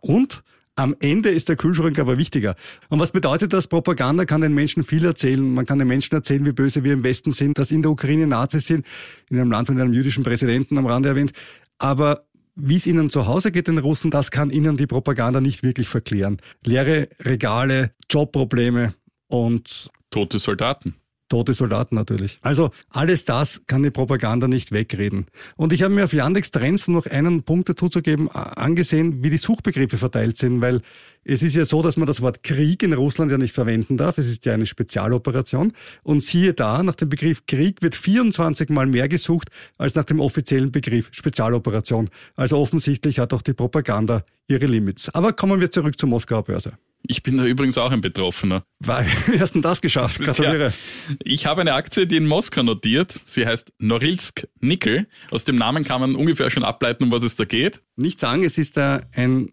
Und 0.00 0.42
am 0.76 0.96
Ende 1.00 1.30
ist 1.30 1.48
der 1.48 1.56
Kühlschrank 1.56 1.98
aber 1.98 2.18
wichtiger. 2.18 2.56
Und 2.88 3.00
was 3.00 3.12
bedeutet 3.12 3.52
das? 3.52 3.66
Propaganda 3.68 4.24
kann 4.24 4.40
den 4.40 4.54
Menschen 4.54 4.82
viel 4.82 5.04
erzählen. 5.04 5.54
Man 5.54 5.66
kann 5.66 5.78
den 5.78 5.88
Menschen 5.88 6.14
erzählen, 6.14 6.44
wie 6.44 6.52
böse 6.52 6.84
wir 6.84 6.92
im 6.92 7.04
Westen 7.04 7.30
sind, 7.30 7.58
dass 7.58 7.70
in 7.70 7.82
der 7.82 7.90
Ukraine 7.90 8.26
Nazis 8.26 8.66
sind, 8.66 8.86
in 9.30 9.38
einem 9.38 9.50
Land 9.50 9.68
mit 9.68 9.80
einem 9.80 9.92
jüdischen 9.92 10.24
Präsidenten 10.24 10.76
am 10.78 10.86
Rande 10.86 11.10
erwähnt. 11.10 11.32
Aber 11.78 12.26
wie 12.56 12.76
es 12.76 12.86
ihnen 12.86 13.10
zu 13.10 13.26
Hause 13.26 13.52
geht, 13.52 13.68
den 13.68 13.78
Russen, 13.78 14.10
das 14.10 14.30
kann 14.30 14.50
ihnen 14.50 14.76
die 14.76 14.86
Propaganda 14.86 15.40
nicht 15.40 15.62
wirklich 15.62 15.88
verklären. 15.88 16.38
Leere 16.64 17.08
Regale, 17.20 17.92
Jobprobleme 18.10 18.94
und 19.28 19.90
tote 20.10 20.38
Soldaten 20.38 20.94
tote 21.34 21.52
Soldaten 21.52 21.96
natürlich. 21.96 22.38
Also 22.42 22.70
alles 22.90 23.24
das 23.24 23.62
kann 23.66 23.82
die 23.82 23.90
Propaganda 23.90 24.46
nicht 24.46 24.70
wegreden. 24.70 25.26
Und 25.56 25.72
ich 25.72 25.82
habe 25.82 25.92
mir 25.92 26.04
auf 26.04 26.12
Yandex 26.12 26.52
Trends 26.52 26.86
noch 26.86 27.06
einen 27.06 27.42
Punkt 27.42 27.68
dazu 27.68 27.88
zu 27.88 28.02
geben, 28.02 28.30
angesehen, 28.30 29.24
wie 29.24 29.30
die 29.30 29.36
Suchbegriffe 29.36 29.98
verteilt 29.98 30.36
sind, 30.36 30.60
weil 30.60 30.80
es 31.24 31.42
ist 31.42 31.56
ja 31.56 31.64
so, 31.64 31.82
dass 31.82 31.96
man 31.96 32.06
das 32.06 32.20
Wort 32.20 32.44
Krieg 32.44 32.84
in 32.84 32.92
Russland 32.92 33.32
ja 33.32 33.38
nicht 33.38 33.52
verwenden 33.52 33.96
darf. 33.96 34.16
Es 34.16 34.28
ist 34.28 34.46
ja 34.46 34.54
eine 34.54 34.66
Spezialoperation. 34.66 35.72
Und 36.04 36.22
siehe 36.22 36.54
da, 36.54 36.84
nach 36.84 36.94
dem 36.94 37.08
Begriff 37.08 37.46
Krieg 37.46 37.82
wird 37.82 37.96
24 37.96 38.68
Mal 38.68 38.86
mehr 38.86 39.08
gesucht 39.08 39.48
als 39.76 39.96
nach 39.96 40.04
dem 40.04 40.20
offiziellen 40.20 40.70
Begriff 40.70 41.08
Spezialoperation. 41.10 42.10
Also 42.36 42.58
offensichtlich 42.58 43.18
hat 43.18 43.34
auch 43.34 43.42
die 43.42 43.54
Propaganda 43.54 44.22
ihre 44.46 44.66
Limits. 44.66 45.12
Aber 45.12 45.32
kommen 45.32 45.60
wir 45.60 45.72
zurück 45.72 45.98
zur 45.98 46.10
Moskauer 46.10 46.44
Börse. 46.44 46.74
Ich 47.06 47.22
bin 47.22 47.36
da 47.36 47.44
übrigens 47.44 47.76
auch 47.76 47.92
ein 47.92 48.00
Betroffener. 48.00 48.64
Wie 48.80 49.38
hast 49.38 49.54
du 49.54 49.58
denn 49.58 49.62
das 49.62 49.82
geschafft? 49.82 50.20
Gratuliere. 50.22 50.72
Ja, 51.08 51.14
ich 51.22 51.44
habe 51.44 51.60
eine 51.60 51.74
Aktie, 51.74 52.06
die 52.06 52.16
in 52.16 52.26
Moskau 52.26 52.62
notiert. 52.62 53.20
Sie 53.26 53.46
heißt 53.46 53.72
Norilsk 53.78 54.48
Nickel. 54.60 55.06
Aus 55.30 55.44
dem 55.44 55.56
Namen 55.56 55.84
kann 55.84 56.00
man 56.00 56.14
ungefähr 56.14 56.50
schon 56.50 56.64
ableiten, 56.64 57.04
um 57.04 57.10
was 57.10 57.22
es 57.22 57.36
da 57.36 57.44
geht. 57.44 57.82
Nicht 57.96 58.20
sagen, 58.20 58.42
es 58.42 58.56
ist 58.56 58.78
ein, 58.78 59.04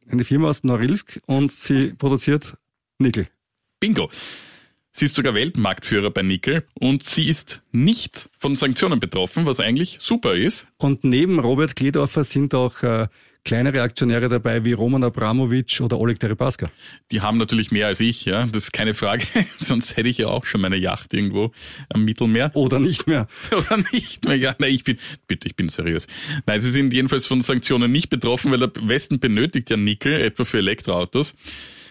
eine 0.09 0.23
Firma 0.23 0.47
aus 0.47 0.63
Norilsk 0.63 1.19
und 1.25 1.51
sie 1.51 1.93
produziert 1.93 2.55
Nickel. 2.99 3.27
Bingo. 3.81 4.09
Sie 4.93 5.05
ist 5.05 5.15
sogar 5.15 5.33
Weltmarktführer 5.33 6.11
bei 6.11 6.21
Nickel 6.21 6.65
und 6.73 7.03
sie 7.03 7.27
ist 7.27 7.61
nicht 7.71 8.29
von 8.37 8.55
Sanktionen 8.55 8.99
betroffen, 8.99 9.45
was 9.45 9.59
eigentlich 9.59 9.97
super 10.01 10.35
ist. 10.35 10.67
Und 10.77 11.03
neben 11.05 11.39
Robert 11.39 11.75
Kledorfer 11.77 12.25
sind 12.25 12.53
auch 12.53 12.83
äh, 12.83 13.07
kleinere 13.43 13.81
Aktionäre 13.81 14.29
dabei 14.29 14.63
wie 14.65 14.73
Roman 14.73 15.03
Abramowitsch 15.03 15.81
oder 15.81 15.99
Oleg 15.99 16.19
Deripaska. 16.19 16.69
Die 17.11 17.21
haben 17.21 17.37
natürlich 17.37 17.71
mehr 17.71 17.87
als 17.87 17.99
ich, 17.99 18.25
ja, 18.25 18.45
das 18.45 18.65
ist 18.65 18.73
keine 18.73 18.93
Frage. 18.93 19.25
Sonst 19.57 19.97
hätte 19.97 20.09
ich 20.09 20.19
ja 20.19 20.27
auch 20.27 20.45
schon 20.45 20.61
meine 20.61 20.77
Yacht 20.77 21.13
irgendwo 21.13 21.51
am 21.89 22.05
Mittelmeer. 22.05 22.51
Oder 22.53 22.79
nicht 22.79 23.07
mehr. 23.07 23.27
Oder 23.51 23.77
nicht 23.91 24.25
mehr, 24.25 24.35
ja. 24.35 24.55
Nein, 24.59 24.71
ich 24.71 24.83
bin, 24.83 24.97
bitte, 25.27 25.47
ich 25.47 25.55
bin 25.55 25.69
seriös. 25.69 26.07
Nein, 26.45 26.61
sie 26.61 26.69
sind 26.69 26.93
jedenfalls 26.93 27.25
von 27.25 27.41
Sanktionen 27.41 27.91
nicht 27.91 28.09
betroffen, 28.09 28.51
weil 28.51 28.59
der 28.59 28.71
Westen 28.87 29.19
benötigt 29.19 29.69
ja 29.69 29.77
Nickel, 29.77 30.21
etwa 30.21 30.43
für 30.43 30.59
Elektroautos. 30.59 31.35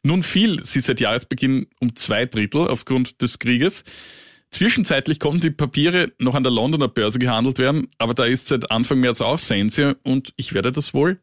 Nun 0.02 0.23
fiel 0.23 0.64
sie 0.64 0.81
seit 0.81 1.00
Jahresbeginn 1.00 1.67
um 1.81 1.94
zwei 1.97 2.26
Drittel 2.26 2.69
aufgrund 2.69 3.20
des 3.23 3.38
Krieges. 3.38 3.85
Zwischenzeitlich 4.50 5.20
konnten 5.20 5.41
die 5.41 5.50
Papiere 5.50 6.12
noch 6.19 6.35
an 6.35 6.43
der 6.43 6.50
Londoner 6.50 6.88
Börse 6.88 7.19
gehandelt 7.19 7.58
werden, 7.58 7.88
aber 7.99 8.14
da 8.14 8.25
ist 8.25 8.49
seit 8.49 8.70
Anfang 8.70 8.99
März 8.99 9.20
auch 9.20 9.38
Sense 9.38 9.97
und 10.02 10.32
ich 10.37 10.55
werde 10.55 10.73
das 10.73 10.93
wohl 10.93 11.20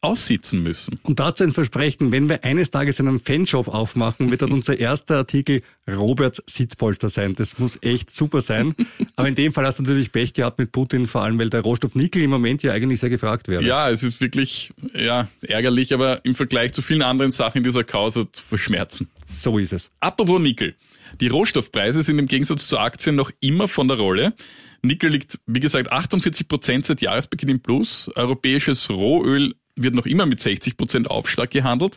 aussitzen 0.00 0.62
müssen. 0.62 0.98
Und 1.02 1.18
dazu 1.18 1.42
ein 1.42 1.52
Versprechen, 1.52 2.12
wenn 2.12 2.28
wir 2.28 2.44
eines 2.44 2.70
Tages 2.70 3.00
einen 3.00 3.18
Fanshop 3.18 3.68
aufmachen, 3.68 4.30
wird 4.30 4.42
dann 4.42 4.52
unser 4.58 4.78
erster 4.78 5.16
Artikel 5.16 5.62
Roberts 5.88 6.42
Sitzpolster 6.46 7.08
sein. 7.08 7.34
Das 7.34 7.58
muss 7.58 7.78
echt 7.82 8.10
super 8.10 8.40
sein. 8.40 8.74
Aber 9.16 9.28
in 9.28 9.34
dem 9.34 9.52
Fall 9.52 9.66
hast 9.66 9.80
du 9.80 9.82
natürlich 9.82 10.12
Pech 10.12 10.34
gehabt 10.34 10.58
mit 10.58 10.70
Putin, 10.70 11.06
vor 11.06 11.22
allem 11.22 11.38
weil 11.38 11.50
der 11.50 11.62
Rohstoff 11.62 11.94
Nickel 11.94 12.22
im 12.22 12.30
Moment 12.30 12.62
ja 12.62 12.72
eigentlich 12.72 13.00
sehr 13.00 13.10
gefragt 13.10 13.48
wäre. 13.48 13.62
Ja, 13.64 13.90
es 13.90 14.04
ist 14.04 14.20
wirklich 14.20 14.70
ja, 14.94 15.28
ärgerlich, 15.42 15.92
aber 15.92 16.24
im 16.24 16.34
Vergleich 16.34 16.72
zu 16.72 16.82
vielen 16.82 17.02
anderen 17.02 17.32
Sachen 17.32 17.58
in 17.58 17.64
dieser 17.64 17.84
Causa 17.84 18.24
zu 18.30 18.42
verschmerzen. 18.42 19.08
So 19.30 19.58
ist 19.58 19.72
es. 19.72 19.90
Apropos 20.00 20.40
Nickel. 20.40 20.74
Die 21.20 21.28
Rohstoffpreise 21.28 22.02
sind 22.02 22.18
im 22.18 22.26
Gegensatz 22.26 22.68
zu 22.68 22.78
Aktien 22.78 23.16
noch 23.16 23.30
immer 23.40 23.66
von 23.66 23.88
der 23.88 23.96
Rolle. 23.96 24.34
Nickel 24.82 25.10
liegt, 25.10 25.38
wie 25.46 25.60
gesagt, 25.60 25.90
48 25.90 26.46
Prozent 26.46 26.86
seit 26.86 27.00
Jahresbeginn 27.00 27.48
im 27.48 27.60
Plus. 27.60 28.10
Europäisches 28.14 28.90
Rohöl 28.90 29.54
wird 29.82 29.94
noch 29.94 30.06
immer 30.06 30.26
mit 30.26 30.40
60 30.40 30.76
Prozent 30.76 31.10
Aufschlag 31.10 31.50
gehandelt. 31.50 31.96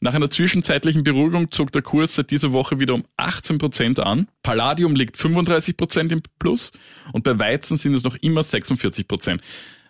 Nach 0.00 0.12
einer 0.12 0.28
zwischenzeitlichen 0.28 1.04
Beruhigung 1.04 1.50
zog 1.50 1.72
der 1.72 1.82
Kurs 1.82 2.14
seit 2.14 2.30
dieser 2.30 2.52
Woche 2.52 2.78
wieder 2.78 2.94
um 2.94 3.04
18 3.16 3.58
Prozent 3.58 3.98
an. 3.98 4.28
Palladium 4.42 4.94
liegt 4.94 5.16
35 5.16 5.76
Prozent 5.76 6.12
im 6.12 6.22
Plus 6.38 6.72
und 7.12 7.24
bei 7.24 7.38
Weizen 7.38 7.76
sind 7.76 7.94
es 7.94 8.04
noch 8.04 8.16
immer 8.16 8.42
46 8.42 9.08
Prozent. 9.08 9.42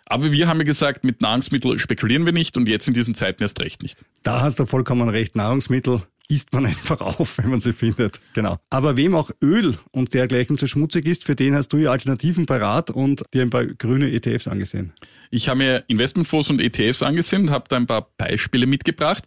Aber 0.05 0.31
wir 0.31 0.47
haben 0.47 0.59
ja 0.59 0.63
gesagt, 0.63 1.03
mit 1.03 1.21
Nahrungsmitteln 1.21 1.77
spekulieren 1.79 2.25
wir 2.25 2.31
nicht 2.31 2.55
und 2.55 2.69
jetzt 2.69 2.87
in 2.87 2.93
diesen 2.93 3.13
Zeiten 3.13 3.43
erst 3.43 3.59
recht 3.59 3.83
nicht. 3.83 4.05
Da 4.23 4.39
hast 4.39 4.59
du 4.59 4.65
vollkommen 4.65 5.09
recht. 5.09 5.35
Nahrungsmittel 5.35 6.03
isst 6.29 6.53
man 6.53 6.65
einfach 6.67 7.01
auf, 7.01 7.37
wenn 7.37 7.49
man 7.49 7.59
sie 7.59 7.73
findet. 7.73 8.19
Genau. 8.33 8.57
Aber 8.69 8.97
wem 8.97 9.15
auch 9.15 9.31
Öl 9.41 9.77
und 9.91 10.13
dergleichen 10.13 10.57
zu 10.57 10.67
schmutzig 10.67 11.05
ist, 11.05 11.23
für 11.23 11.35
den 11.35 11.55
hast 11.55 11.69
du 11.69 11.77
ja 11.77 11.91
Alternativen 11.91 12.45
parat 12.45 12.89
und 12.89 13.23
dir 13.33 13.41
ein 13.41 13.49
paar 13.49 13.65
grüne 13.65 14.11
ETFs 14.11 14.47
angesehen. 14.47 14.93
Ich 15.31 15.49
habe 15.49 15.59
mir 15.59 15.83
Investmentfonds 15.87 16.49
und 16.49 16.61
ETFs 16.61 17.03
angesehen 17.03 17.43
und 17.43 17.49
habe 17.49 17.65
da 17.69 17.75
ein 17.75 17.87
paar 17.87 18.07
Beispiele 18.17 18.65
mitgebracht. 18.65 19.23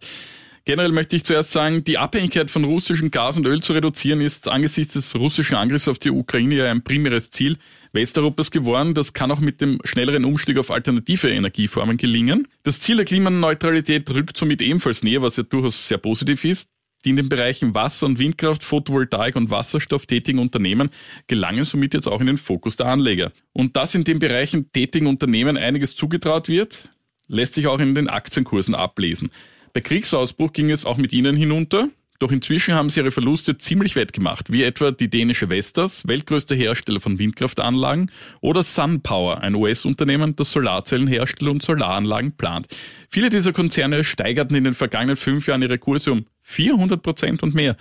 Generell 0.63 0.91
möchte 0.91 1.15
ich 1.15 1.23
zuerst 1.23 1.51
sagen, 1.51 1.83
die 1.83 1.97
Abhängigkeit 1.97 2.51
von 2.51 2.63
russischem 2.63 3.09
Gas 3.09 3.35
und 3.35 3.47
Öl 3.47 3.63
zu 3.63 3.73
reduzieren 3.73 4.21
ist 4.21 4.47
angesichts 4.47 4.93
des 4.93 5.15
russischen 5.15 5.55
Angriffs 5.55 5.87
auf 5.87 5.97
die 5.97 6.11
Ukraine 6.11 6.55
ja 6.55 6.69
ein 6.69 6.83
primäres 6.83 7.31
Ziel 7.31 7.57
Westeuropas 7.93 8.51
geworden. 8.51 8.93
Das 8.93 9.13
kann 9.13 9.31
auch 9.31 9.39
mit 9.39 9.59
dem 9.59 9.79
schnelleren 9.85 10.23
Umstieg 10.23 10.59
auf 10.59 10.69
alternative 10.69 11.31
Energieformen 11.31 11.97
gelingen. 11.97 12.47
Das 12.61 12.79
Ziel 12.79 12.97
der 12.97 13.05
Klimaneutralität 13.05 14.07
rückt 14.11 14.37
somit 14.37 14.61
ebenfalls 14.61 15.01
näher, 15.01 15.23
was 15.23 15.37
ja 15.37 15.43
durchaus 15.43 15.87
sehr 15.87 15.97
positiv 15.97 16.45
ist. 16.45 16.69
Die 17.03 17.09
in 17.09 17.15
den 17.15 17.29
Bereichen 17.29 17.73
Wasser- 17.73 18.05
und 18.05 18.19
Windkraft, 18.19 18.63
Photovoltaik 18.63 19.35
und 19.35 19.49
Wasserstoff 19.49 20.05
tätigen 20.05 20.39
Unternehmen 20.39 20.89
gelangen 21.27 21.65
somit 21.65 21.93
jetzt 21.93 22.07
auch 22.07 22.21
in 22.21 22.27
den 22.27 22.37
Fokus 22.37 22.77
der 22.77 22.87
Anleger. 22.87 23.31
Und 23.53 23.75
dass 23.75 23.95
in 23.95 24.03
den 24.03 24.19
Bereichen 24.19 24.71
tätigen 24.71 25.07
Unternehmen 25.07 25.57
einiges 25.57 25.95
zugetraut 25.95 26.47
wird, 26.47 26.89
lässt 27.27 27.53
sich 27.53 27.67
auch 27.67 27.79
in 27.79 27.95
den 27.95 28.09
Aktienkursen 28.09 28.75
ablesen. 28.75 29.31
Bei 29.73 29.81
Kriegsausbruch 29.81 30.53
ging 30.53 30.69
es 30.69 30.85
auch 30.85 30.97
mit 30.97 31.13
ihnen 31.13 31.35
hinunter. 31.35 31.89
Doch 32.21 32.31
inzwischen 32.31 32.75
haben 32.75 32.91
sie 32.91 32.99
ihre 32.99 33.09
Verluste 33.09 33.57
ziemlich 33.57 33.95
wettgemacht, 33.95 34.51
wie 34.51 34.61
etwa 34.61 34.91
die 34.91 35.09
dänische 35.09 35.49
Vestas, 35.49 36.07
weltgrößter 36.07 36.53
Hersteller 36.53 36.99
von 36.99 37.17
Windkraftanlagen, 37.17 38.11
oder 38.41 38.61
SunPower, 38.61 39.41
ein 39.41 39.55
US-Unternehmen, 39.55 40.35
das 40.35 40.51
Solarzellen 40.51 41.07
herstellt 41.07 41.49
und 41.49 41.63
Solaranlagen 41.63 42.37
plant. 42.37 42.67
Viele 43.09 43.29
dieser 43.29 43.53
Konzerne 43.53 44.03
steigerten 44.03 44.53
in 44.53 44.65
den 44.65 44.75
vergangenen 44.75 45.15
fünf 45.15 45.47
Jahren 45.47 45.63
ihre 45.63 45.79
Kurse 45.79 46.11
um 46.11 46.27
400 46.43 47.01
Prozent 47.01 47.41
und 47.41 47.55
mehr. 47.55 47.75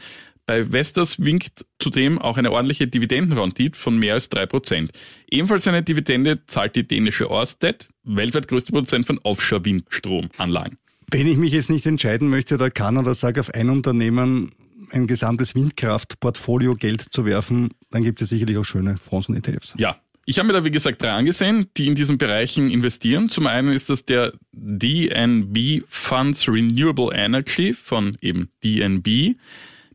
Bei 0.47 0.73
Vestas 0.73 1.23
winkt 1.23 1.67
zudem 1.79 2.19
auch 2.19 2.39
eine 2.39 2.51
ordentliche 2.51 2.87
Dividendenrendite 2.87 3.79
von 3.79 3.99
mehr 3.99 4.15
als 4.15 4.31
drei 4.31 4.47
Prozent. 4.47 4.93
Ebenfalls 5.31 5.69
eine 5.69 5.83
Dividende 5.83 6.47
zahlt 6.47 6.77
die 6.77 6.89
dänische 6.89 7.31
Ørsted, 7.31 7.91
weltweit 8.05 8.49
größte 8.49 8.73
Produzent 8.73 9.07
von 9.07 9.19
Offshore-Windstromanlagen. 9.23 10.79
Wenn 11.11 11.27
ich 11.27 11.37
mich 11.37 11.53
jetzt 11.53 11.71
nicht 11.71 11.87
entscheiden 11.87 12.29
möchte 12.29 12.55
oder 12.55 12.71
kann 12.71 12.97
oder 12.97 13.15
sage, 13.15 13.41
auf 13.41 13.53
ein 13.53 13.69
Unternehmen 13.69 14.53
ein 14.93 15.07
gesamtes 15.07 15.55
Windkraftportfolio 15.55 16.75
Geld 16.75 17.03
zu 17.11 17.25
werfen, 17.25 17.71
dann 17.91 18.03
gibt 18.03 18.23
es 18.23 18.29
sicherlich 18.29 18.57
auch 18.57 18.65
schöne 18.65 18.97
Fonds 18.97 19.29
und 19.29 19.37
ETFs. 19.37 19.75
Ja, 19.77 20.01
ich 20.27 20.39
habe 20.39 20.47
mir 20.47 20.53
da, 20.53 20.65
wie 20.65 20.71
gesagt, 20.71 21.03
drei 21.03 21.11
angesehen, 21.11 21.67
die 21.77 21.87
in 21.87 21.95
diesen 21.95 22.19
Bereichen 22.19 22.71
investieren. 22.71 23.29
Zum 23.29 23.47
einen 23.47 23.73
ist 23.73 23.91
das 23.91 24.05
der 24.05 24.33
DNB 24.53 25.83
Funds 25.89 26.49
Renewable 26.49 27.15
Energy 27.15 27.73
von 27.73 28.17
eben 28.21 28.51
DNB. 28.63 29.37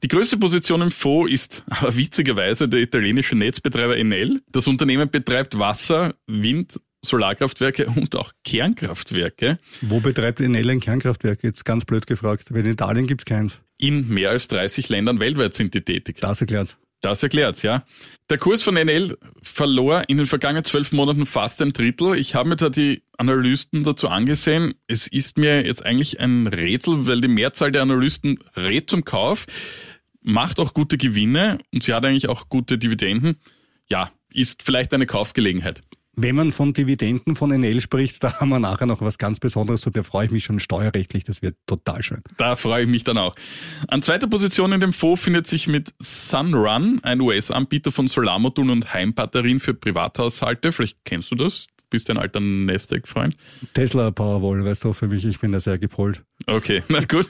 Die 0.03 0.07
größte 0.09 0.37
Position 0.37 0.81
im 0.81 0.91
Fonds 0.91 1.31
ist 1.31 1.63
aber 1.67 1.95
witzigerweise 1.95 2.67
der 2.67 2.81
italienische 2.81 3.35
Netzbetreiber 3.35 3.97
Enel. 3.97 4.41
Das 4.51 4.67
Unternehmen 4.67 5.09
betreibt 5.09 5.57
Wasser, 5.57 6.15
Wind, 6.27 6.79
Solarkraftwerke 7.05 7.87
und 7.87 8.15
auch 8.15 8.31
Kernkraftwerke. 8.43 9.59
Wo 9.81 9.99
betreibt 9.99 10.41
Enel 10.41 10.69
ein 10.69 10.79
Kernkraftwerk? 10.79 11.43
Jetzt 11.43 11.63
ganz 11.65 11.85
blöd 11.85 12.07
gefragt. 12.07 12.53
Weil 12.53 12.65
in 12.65 12.73
Italien 12.73 13.07
gibt's 13.07 13.25
keins. 13.25 13.59
In 13.77 14.09
mehr 14.09 14.31
als 14.31 14.47
30 14.47 14.89
Ländern 14.89 15.19
weltweit 15.19 15.53
sind 15.53 15.73
die 15.73 15.81
tätig. 15.81 16.17
Das 16.21 16.41
erklärt. 16.41 16.77
Das 17.01 17.21
erklärt's, 17.21 17.61
ja. 17.61 17.85
Der 18.31 18.39
Kurs 18.39 18.63
von 18.63 18.73
NL 18.73 19.15
verlor 19.43 20.05
in 20.07 20.17
den 20.17 20.25
vergangenen 20.25 20.63
zwölf 20.63 20.91
Monaten 20.91 21.27
fast 21.27 21.61
ein 21.61 21.71
Drittel. 21.71 22.15
Ich 22.15 22.33
habe 22.33 22.49
mir 22.49 22.55
da 22.55 22.69
die 22.69 23.03
Analysten 23.17 23.83
dazu 23.83 24.07
angesehen. 24.07 24.73
Es 24.87 25.05
ist 25.05 25.37
mir 25.37 25.63
jetzt 25.63 25.85
eigentlich 25.85 26.19
ein 26.19 26.47
Rätsel, 26.47 27.05
weil 27.05 27.21
die 27.21 27.27
Mehrzahl 27.27 27.71
der 27.71 27.83
Analysten 27.83 28.39
rät 28.55 28.89
zum 28.89 29.05
Kauf, 29.05 29.45
macht 30.21 30.59
auch 30.59 30.73
gute 30.73 30.97
Gewinne 30.97 31.59
und 31.71 31.83
sie 31.83 31.93
hat 31.93 32.05
eigentlich 32.05 32.27
auch 32.27 32.49
gute 32.49 32.79
Dividenden. 32.79 33.35
Ja, 33.87 34.11
ist 34.33 34.63
vielleicht 34.63 34.91
eine 34.91 35.05
Kaufgelegenheit. 35.05 35.83
Wenn 36.15 36.35
man 36.35 36.51
von 36.51 36.73
Dividenden 36.73 37.35
von 37.35 37.49
NL 37.49 37.81
spricht, 37.81 38.23
da 38.23 38.39
haben 38.39 38.49
wir 38.49 38.59
nachher 38.59 38.85
noch 38.85 39.01
was 39.01 39.17
ganz 39.17 39.39
Besonderes 39.39 39.85
und 39.85 39.95
da 39.95 40.03
freue 40.03 40.25
ich 40.25 40.31
mich 40.31 40.45
schon 40.45 40.59
steuerrechtlich. 40.59 41.23
Das 41.23 41.41
wird 41.41 41.57
total 41.65 42.03
schön. 42.03 42.21
Da 42.37 42.55
freue 42.55 42.83
ich 42.83 42.89
mich 42.89 43.03
dann 43.03 43.17
auch. 43.17 43.35
An 43.87 44.01
zweiter 44.01 44.27
Position 44.27 44.71
in 44.71 44.79
dem 44.79 44.93
Fonds 44.93 45.21
findet 45.21 45.47
sich 45.47 45.67
mit 45.67 45.93
Sunrun, 45.99 46.99
ein 47.03 47.21
US-Anbieter 47.21 47.91
von 47.91 48.07
Solarmodulen 48.07 48.71
und 48.71 48.93
Heimbatterien 48.93 49.59
für 49.59 49.73
Privathaushalte. 49.73 50.71
Vielleicht 50.71 50.97
kennst 51.05 51.31
du 51.31 51.35
das. 51.35 51.67
Du 51.67 51.83
bist 51.91 52.09
ein 52.09 52.17
alter 52.17 52.39
Nasdaq-Freund. 52.39 53.35
Tesla 53.73 54.11
Powerwall, 54.11 54.65
weißt 54.65 54.85
du, 54.85 54.93
für 54.93 55.07
mich, 55.07 55.23
ich 55.25 55.39
bin 55.39 55.51
da 55.51 55.59
sehr 55.59 55.77
gepolt. 55.77 56.23
Okay, 56.47 56.81
na 56.89 56.99
gut. 57.01 57.29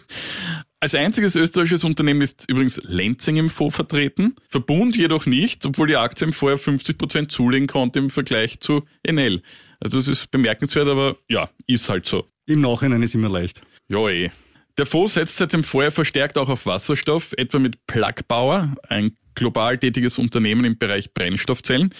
Als 0.79 0.93
einziges 0.93 1.35
österreichisches 1.35 1.83
Unternehmen 1.83 2.21
ist 2.21 2.49
übrigens 2.49 2.79
Lenzing 2.83 3.37
im 3.37 3.49
Fonds 3.49 3.75
vertreten, 3.75 4.35
Verbund 4.49 4.95
jedoch 4.95 5.25
nicht, 5.25 5.65
obwohl 5.65 5.87
die 5.87 5.95
Aktie 5.95 6.27
im 6.27 6.33
Vorjahr 6.33 6.57
50 6.57 6.97
Prozent 6.97 7.31
zulegen 7.31 7.67
konnte 7.67 7.99
im 7.99 8.09
Vergleich 8.09 8.59
zu 8.59 8.83
Enel. 9.01 9.41
Also 9.79 9.97
das 9.97 10.07
ist 10.07 10.31
bemerkenswert, 10.31 10.87
aber 10.87 11.17
ja, 11.29 11.49
ist 11.65 11.89
halt 11.89 12.05
so. 12.05 12.27
Im 12.45 12.61
Nachhinein 12.61 13.01
ist 13.01 13.15
immer 13.15 13.29
leicht. 13.29 13.61
Ja, 13.87 14.07
eh. 14.09 14.31
Der 14.77 14.85
Fonds 14.85 15.13
setzt 15.13 15.37
seit 15.37 15.53
dem 15.53 15.63
Vorjahr 15.63 15.91
verstärkt 15.91 16.37
auch 16.37 16.49
auf 16.49 16.65
Wasserstoff, 16.65 17.33
etwa 17.37 17.59
mit 17.59 17.87
Plug 17.87 18.27
Power, 18.27 18.75
ein 18.89 19.15
global 19.33 19.77
tätiges 19.77 20.17
Unternehmen 20.17 20.65
im 20.65 20.77
Bereich 20.77 21.13
Brennstoffzellen. 21.13 21.93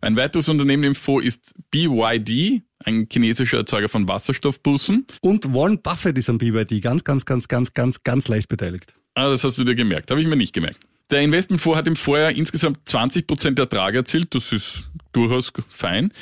Ein 0.00 0.16
weiteres 0.16 0.48
Unternehmen 0.48 0.84
im 0.84 0.94
Fonds 0.94 1.26
ist 1.26 1.52
BYD, 1.70 2.62
ein 2.84 3.08
chinesischer 3.10 3.58
Erzeuger 3.58 3.88
von 3.88 4.08
Wasserstoffbussen. 4.08 5.06
Und 5.22 5.52
Warren 5.54 5.80
Buffett 5.82 6.18
ist 6.18 6.28
am 6.28 6.38
BYD 6.38 6.82
ganz, 6.82 7.04
ganz, 7.04 7.24
ganz, 7.24 7.48
ganz, 7.48 7.74
ganz, 7.74 8.02
ganz 8.02 8.28
leicht 8.28 8.48
beteiligt. 8.48 8.94
Ah, 9.14 9.28
das 9.28 9.44
hast 9.44 9.58
du 9.58 9.64
dir 9.64 9.74
gemerkt. 9.74 10.10
Habe 10.10 10.20
ich 10.20 10.26
mir 10.26 10.36
nicht 10.36 10.54
gemerkt. 10.54 10.78
Der 11.10 11.20
Investmentfonds 11.22 11.78
hat 11.78 11.86
im 11.88 11.96
Vorjahr 11.96 12.30
insgesamt 12.30 12.78
20 12.88 13.26
Prozent 13.26 13.58
Ertrag 13.58 13.94
erzielt. 13.94 14.34
Das 14.34 14.52
ist 14.52 14.90
durchaus 15.12 15.52
fein. 15.68 16.12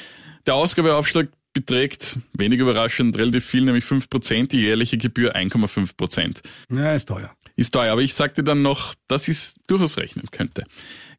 Der 0.47 0.55
Ausgabeaufschlag 0.55 1.29
beträgt, 1.53 2.19
wenig 2.33 2.61
überraschend, 2.61 3.17
relativ 3.19 3.45
viel, 3.45 3.65
nämlich 3.65 3.85
5 3.85 4.09
Prozent, 4.09 4.53
die 4.53 4.61
jährliche 4.61 4.97
Gebühr 4.97 5.35
1,5 5.35 5.97
Prozent. 5.97 6.43
Ja, 6.71 6.95
ist 6.95 7.07
teuer. 7.09 7.35
Ist 7.57 7.73
teuer, 7.73 7.93
aber 7.93 8.03
ich 8.03 8.15
sagte 8.15 8.45
dann 8.45 8.63
noch, 8.63 8.95
dass 9.09 9.27
ich 9.29 9.37
es 9.37 9.55
durchaus 9.67 9.99
rechnen 9.99 10.27
könnte. 10.31 10.65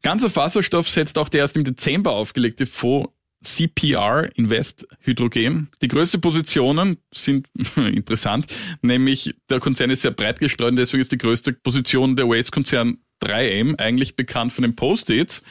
Ganzer 0.02 0.34
Wasserstoff 0.34 0.88
setzt 0.88 1.18
auch 1.18 1.28
der 1.28 1.40
erst 1.40 1.56
im 1.56 1.64
Dezember 1.64 2.12
aufgelegte 2.12 2.64
Fonds 2.64 3.12
CPR 3.42 4.28
Invest 4.34 4.86
Hydrogen. 5.00 5.70
Die 5.82 5.88
größten 5.88 6.20
Positionen 6.20 6.98
sind 7.12 7.48
interessant, 7.76 8.46
nämlich 8.82 9.34
der 9.48 9.60
Konzern 9.60 9.90
ist 9.90 10.02
sehr 10.02 10.10
breit 10.10 10.40
gestreut 10.40 10.70
und 10.70 10.76
deswegen 10.76 11.00
ist 11.00 11.12
die 11.12 11.18
größte 11.18 11.52
Position 11.52 12.16
der 12.16 12.26
US-Konzern 12.26 12.98
3M 13.22 13.78
eigentlich 13.78 14.16
bekannt 14.16 14.52
von 14.52 14.62
den 14.62 14.76
Post-its. 14.76 15.42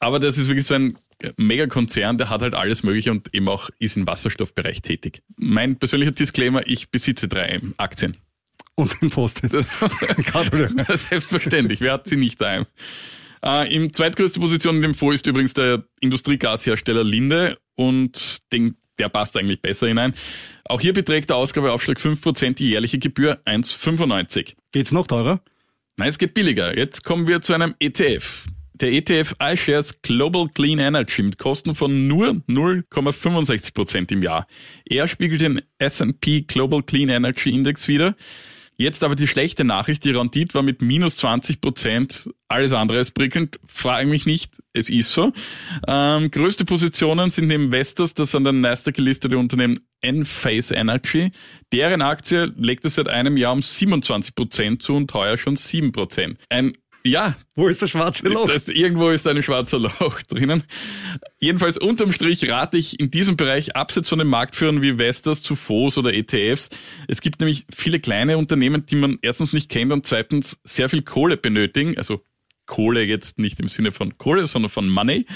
Aber 0.00 0.18
das 0.20 0.38
ist 0.38 0.48
wirklich 0.48 0.66
so 0.66 0.74
ein 0.74 0.98
Megakonzern, 1.36 2.18
der 2.18 2.28
hat 2.28 2.42
halt 2.42 2.54
alles 2.54 2.82
Mögliche 2.82 3.10
und 3.10 3.34
eben 3.34 3.48
auch 3.48 3.70
ist 3.78 3.96
im 3.96 4.06
Wasserstoffbereich 4.06 4.82
tätig. 4.82 5.22
Mein 5.36 5.76
persönlicher 5.76 6.12
Disclaimer, 6.12 6.66
ich 6.66 6.90
besitze 6.90 7.26
3M 7.26 7.72
Aktien. 7.76 8.16
Und 8.76 9.00
den 9.00 9.10
Post-it. 9.10 9.52
Selbstverständlich, 10.94 11.80
wer 11.80 11.92
hat 11.92 12.08
sie 12.08 12.16
nicht 12.16 12.40
daheim? 12.40 12.66
Äh, 13.44 13.74
Im 13.74 13.92
zweitgrößte 13.92 14.40
Position 14.40 14.76
in 14.76 14.82
dem 14.82 14.94
Fonds 14.94 15.16
ist 15.16 15.26
übrigens 15.26 15.52
der 15.52 15.84
Industriegashersteller 16.00 17.04
Linde 17.04 17.58
und 17.74 18.38
den, 18.52 18.76
der 18.98 19.10
passt 19.10 19.36
eigentlich 19.36 19.60
besser 19.60 19.86
hinein. 19.86 20.14
Auch 20.64 20.80
hier 20.80 20.94
beträgt 20.94 21.28
der 21.28 21.36
Ausgabeaufschlag 21.36 21.98
5%, 21.98 22.54
die 22.54 22.70
jährliche 22.70 22.98
Gebühr 22.98 23.40
1,95. 23.44 24.54
Geht's 24.72 24.92
noch 24.92 25.06
teurer? 25.06 25.42
Nein, 25.98 26.08
es 26.08 26.18
geht 26.18 26.32
billiger. 26.32 26.76
Jetzt 26.76 27.04
kommen 27.04 27.26
wir 27.26 27.42
zu 27.42 27.52
einem 27.52 27.74
ETF. 27.78 28.46
Der 28.72 28.90
ETF 28.92 29.36
iShares 29.40 30.00
Global 30.02 30.48
Clean 30.48 30.78
Energy 30.78 31.22
mit 31.22 31.38
Kosten 31.38 31.74
von 31.74 32.08
nur 32.08 32.30
0,65% 32.48 34.10
im 34.10 34.22
Jahr. 34.22 34.48
Er 34.84 35.06
spiegelt 35.06 35.42
den 35.42 35.60
S&P 35.78 36.40
Global 36.40 36.82
Clean 36.82 37.08
Energy 37.08 37.50
Index 37.50 37.86
wieder. 37.88 38.16
Jetzt 38.76 39.04
aber 39.04 39.14
die 39.14 39.28
schlechte 39.28 39.64
Nachricht, 39.64 40.04
die 40.04 40.10
Rendite 40.10 40.54
war 40.54 40.62
mit 40.62 40.82
minus 40.82 41.16
20 41.16 41.60
Prozent 41.60 42.30
alles 42.48 42.72
andere 42.72 42.98
als 42.98 43.10
prickelnd. 43.12 43.60
Frage 43.66 44.08
mich 44.08 44.26
nicht, 44.26 44.62
es 44.72 44.90
ist 44.90 45.12
so. 45.12 45.32
Ähm, 45.86 46.30
größte 46.30 46.64
Positionen 46.64 47.30
sind 47.30 47.46
neben 47.46 47.70
Vestas, 47.70 48.14
das 48.14 48.34
an 48.34 48.44
der 48.44 48.52
Nasdaq 48.52 48.94
gelistete 48.94 49.38
Unternehmen 49.38 49.80
Enphase 50.00 50.74
Energy. 50.74 51.30
Deren 51.72 52.02
Aktie 52.02 52.52
legt 52.56 52.84
es 52.84 52.96
seit 52.96 53.08
einem 53.08 53.36
Jahr 53.36 53.52
um 53.52 53.62
27 53.62 54.34
Prozent 54.34 54.82
zu 54.82 54.94
und 54.94 55.12
heuer 55.14 55.36
schon 55.36 55.56
7 55.56 55.92
Prozent. 55.92 56.38
Ein 56.48 56.72
ja. 57.06 57.36
Wo 57.54 57.68
ist 57.68 57.82
das 57.82 57.90
schwarze 57.90 58.28
Loch? 58.28 58.48
Das, 58.48 58.68
irgendwo 58.68 59.10
ist 59.10 59.26
ein 59.26 59.42
schwarzer 59.42 59.78
Loch 59.78 60.22
drinnen. 60.28 60.64
Jedenfalls 61.38 61.78
unterm 61.78 62.12
Strich 62.12 62.48
rate 62.48 62.78
ich 62.78 62.98
in 62.98 63.10
diesem 63.10 63.36
Bereich 63.36 63.76
abseits 63.76 64.08
von 64.08 64.18
den 64.18 64.28
Marktführern 64.28 64.82
wie 64.82 64.98
Vestas 64.98 65.42
zu 65.42 65.54
Fonds 65.54 65.98
oder 65.98 66.14
ETFs. 66.14 66.70
Es 67.06 67.20
gibt 67.20 67.40
nämlich 67.40 67.66
viele 67.74 68.00
kleine 68.00 68.38
Unternehmen, 68.38 68.86
die 68.86 68.96
man 68.96 69.18
erstens 69.22 69.52
nicht 69.52 69.70
kennt 69.70 69.92
und 69.92 70.06
zweitens 70.06 70.58
sehr 70.64 70.88
viel 70.88 71.02
Kohle 71.02 71.36
benötigen. 71.36 71.96
Also 71.96 72.22
Kohle 72.66 73.04
jetzt 73.04 73.38
nicht 73.38 73.60
im 73.60 73.68
Sinne 73.68 73.92
von 73.92 74.16
Kohle, 74.18 74.46
sondern 74.46 74.70
von 74.70 74.88
Money. 74.88 75.26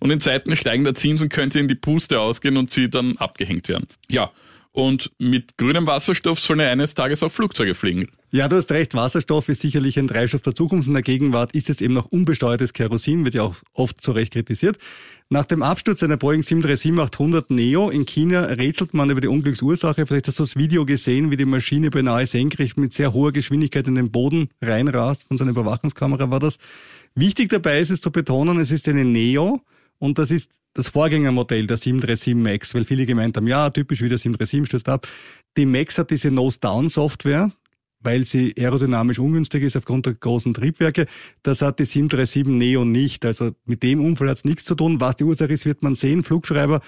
Und 0.00 0.10
in 0.10 0.20
Zeiten 0.20 0.54
steigender 0.56 0.94
Zinsen 0.94 1.28
könnte 1.28 1.58
ihnen 1.58 1.68
die 1.68 1.74
Puste 1.74 2.20
ausgehen 2.20 2.56
und 2.56 2.70
sie 2.70 2.90
dann 2.90 3.16
abgehängt 3.16 3.68
werden. 3.68 3.86
Ja. 4.08 4.30
Und 4.72 5.12
mit 5.18 5.56
grünem 5.56 5.86
Wasserstoff 5.86 6.40
sollen 6.40 6.60
ja 6.60 6.68
eines 6.68 6.94
Tages 6.94 7.22
auch 7.22 7.30
Flugzeuge 7.30 7.74
fliegen. 7.74 8.08
Ja, 8.34 8.48
du 8.48 8.56
hast 8.56 8.72
recht. 8.72 8.94
Wasserstoff 8.94 9.48
ist 9.48 9.60
sicherlich 9.60 9.96
ein 9.96 10.08
Treibstoff 10.08 10.42
der 10.42 10.56
Zukunft. 10.56 10.88
In 10.88 10.94
der 10.94 11.04
Gegenwart 11.04 11.52
ist 11.52 11.70
es 11.70 11.80
eben 11.80 11.94
noch 11.94 12.06
unbesteuertes 12.06 12.72
Kerosin, 12.72 13.24
wird 13.24 13.36
ja 13.36 13.44
auch 13.44 13.54
oft 13.74 14.00
zu 14.00 14.10
Recht 14.10 14.32
kritisiert. 14.32 14.76
Nach 15.28 15.44
dem 15.44 15.62
Absturz 15.62 16.02
einer 16.02 16.16
Boeing 16.16 16.40
737-800 16.40 17.44
Neo 17.50 17.90
in 17.90 18.06
China 18.06 18.42
rätselt 18.42 18.92
man 18.92 19.08
über 19.10 19.20
die 19.20 19.28
Unglücksursache. 19.28 20.04
Vielleicht 20.04 20.26
hast 20.26 20.40
du 20.40 20.42
das 20.42 20.56
Video 20.56 20.84
gesehen, 20.84 21.30
wie 21.30 21.36
die 21.36 21.44
Maschine 21.44 21.90
beinahe 21.90 22.26
senkrecht 22.26 22.76
mit 22.76 22.92
sehr 22.92 23.12
hoher 23.12 23.30
Geschwindigkeit 23.30 23.86
in 23.86 23.94
den 23.94 24.10
Boden 24.10 24.48
reinrast. 24.60 25.28
Von 25.28 25.38
seiner 25.38 25.52
Überwachungskamera 25.52 26.28
war 26.28 26.40
das. 26.40 26.58
Wichtig 27.14 27.50
dabei 27.50 27.78
ist 27.78 27.92
es 27.92 28.00
zu 28.00 28.10
betonen, 28.10 28.58
es 28.58 28.72
ist 28.72 28.88
eine 28.88 29.04
Neo 29.04 29.60
und 30.00 30.18
das 30.18 30.32
ist 30.32 30.50
das 30.72 30.88
Vorgängermodell 30.88 31.68
der 31.68 31.76
737 31.76 32.34
MAX, 32.34 32.74
weil 32.74 32.82
viele 32.82 33.06
gemeint 33.06 33.36
haben, 33.36 33.46
ja, 33.46 33.70
typisch 33.70 34.02
wie 34.02 34.08
der 34.08 34.18
737 34.18 34.66
stürzt 34.66 34.88
ab. 34.88 35.06
Die 35.56 35.66
MAX 35.66 35.98
hat 35.98 36.10
diese 36.10 36.32
Nose-Down-Software, 36.32 37.52
weil 38.04 38.24
sie 38.24 38.54
aerodynamisch 38.56 39.18
ungünstig 39.18 39.62
ist 39.64 39.76
aufgrund 39.76 40.06
der 40.06 40.14
großen 40.14 40.54
Triebwerke. 40.54 41.06
Das 41.42 41.62
hat 41.62 41.78
die 41.78 41.84
737 41.84 42.46
Neo 42.46 42.84
nicht. 42.84 43.24
Also 43.24 43.52
mit 43.64 43.82
dem 43.82 44.04
Unfall 44.04 44.28
hat 44.28 44.36
es 44.36 44.44
nichts 44.44 44.64
zu 44.64 44.74
tun. 44.74 45.00
Was 45.00 45.16
die 45.16 45.24
Ursache 45.24 45.52
ist, 45.52 45.66
wird 45.66 45.82
man 45.82 45.94
sehen. 45.94 46.22
Flugschreiber 46.22 46.80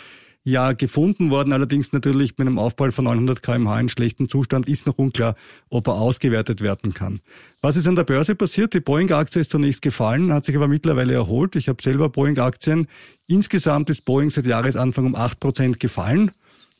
ja 0.47 0.73
gefunden 0.73 1.31
worden, 1.31 1.53
allerdings 1.53 1.93
natürlich 1.93 2.39
mit 2.39 2.47
einem 2.47 2.61
Aufbau 2.61 2.93
von 2.93 3.07
900 3.07 3.43
kmh 3.43 3.81
in 3.81 3.89
schlechtem 3.89 4.29
Zustand 4.29 4.69
ist 4.69 4.87
noch 4.87 4.97
unklar, 4.97 5.35
ob 5.71 5.89
er 5.89 5.95
ausgewertet 5.95 6.61
werden 6.61 6.95
kann. 6.95 7.19
Was 7.61 7.75
ist 7.75 7.89
an 7.89 7.97
der 7.97 8.05
Börse 8.05 8.37
passiert? 8.37 8.73
Die 8.73 8.79
Boeing-Aktie 8.79 9.41
ist 9.41 9.51
zunächst 9.51 9.83
gefallen, 9.83 10.33
hat 10.33 10.45
sich 10.45 10.55
aber 10.55 10.69
mittlerweile 10.69 11.15
erholt. 11.15 11.57
Ich 11.57 11.69
habe 11.69 11.83
selber 11.83 12.11
Boeing-Aktien. 12.11 12.87
Insgesamt 13.27 13.91
ist 13.91 14.05
Boeing 14.05 14.31
seit 14.31 14.47
Jahresanfang 14.47 15.07
um 15.07 15.17
8% 15.17 15.79
gefallen, 15.79 16.31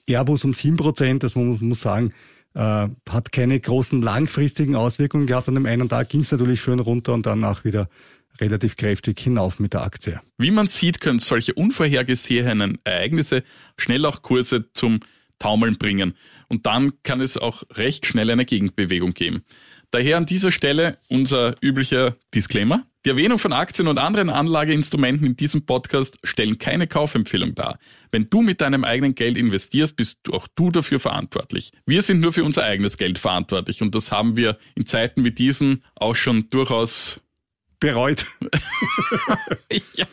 Airbus 0.09 0.45
um 0.45 0.53
7%, 0.53 1.19
das 1.19 1.35
man 1.35 1.59
muss 1.61 1.81
sagen, 1.81 2.13
äh, 2.57 2.89
hat 3.09 3.33
keine 3.33 3.61
großen 3.61 4.01
langfristigen 4.01 4.77
Auswirkungen 4.77 5.27
gehabt. 5.27 5.49
An 5.49 5.55
dem 5.55 5.67
einen 5.67 5.89
Tag 5.89 6.09
ging 6.09 6.23
es 6.23 6.33
natürlich 6.33 6.61
schön 6.61 6.81
runter 6.81 7.13
und 7.13 7.27
danach 7.27 7.65
wieder 7.65 7.89
relativ 8.41 8.77
kräftig 8.77 9.21
hinauf 9.21 9.61
mit 9.61 9.75
der 9.75 9.83
Aktie. 9.83 10.21
Wie 10.39 10.51
man 10.51 10.67
sieht, 10.67 11.01
können 11.01 11.19
solche 11.19 11.55
unvorhergesehenen 11.55 12.79
Ereignisse 12.85 13.45
schnell 13.77 14.05
auch 14.07 14.23
Kurse 14.23 14.73
zum 14.73 15.01
Taumeln 15.39 15.77
bringen. 15.77 16.15
Und 16.49 16.67
dann 16.67 16.93
kann 17.03 17.21
es 17.21 17.37
auch 17.37 17.63
recht 17.75 18.07
schnell 18.07 18.31
eine 18.31 18.47
Gegenbewegung 18.47 19.13
geben. 19.13 19.45
Daher 19.91 20.17
an 20.17 20.27
dieser 20.27 20.51
Stelle 20.51 20.99
unser 21.09 21.57
üblicher 21.63 22.17
Disclaimer. 22.35 22.85
Die 23.05 23.11
Erwähnung 23.11 23.39
von 23.39 23.53
Aktien 23.53 23.89
und 23.89 23.99
anderen 23.99 24.31
Anlageinstrumenten 24.31 25.27
in 25.27 25.37
diesem 25.37 25.65
Podcast 25.65 26.19
stellen 26.25 26.59
keine 26.59 26.87
Kaufempfehlung 26.87 27.55
dar. 27.55 27.79
Wenn 28.11 28.29
du 28.29 28.43
mit 28.43 28.61
deinem 28.61 28.85
eigenen 28.85 29.15
Geld 29.15 29.37
investierst, 29.37 29.97
bist 29.97 30.19
auch 30.33 30.49
du 30.55 30.71
dafür 30.71 30.99
verantwortlich. 30.99 31.71
Wir 31.87 32.03
sind 32.03 32.21
nur 32.21 32.33
für 32.33 32.45
unser 32.45 32.65
eigenes 32.65 32.97
Geld 32.99 33.19
verantwortlich 33.19 33.81
und 33.81 33.95
das 33.95 34.11
haben 34.11 34.37
wir 34.37 34.59
in 34.75 34.87
Zeiten 34.87 35.25
wie 35.25 35.31
diesen 35.31 35.85
auch 35.95 36.15
schon 36.15 36.51
durchaus 36.51 37.21
bereut. 37.81 38.27
ja, 39.95 40.07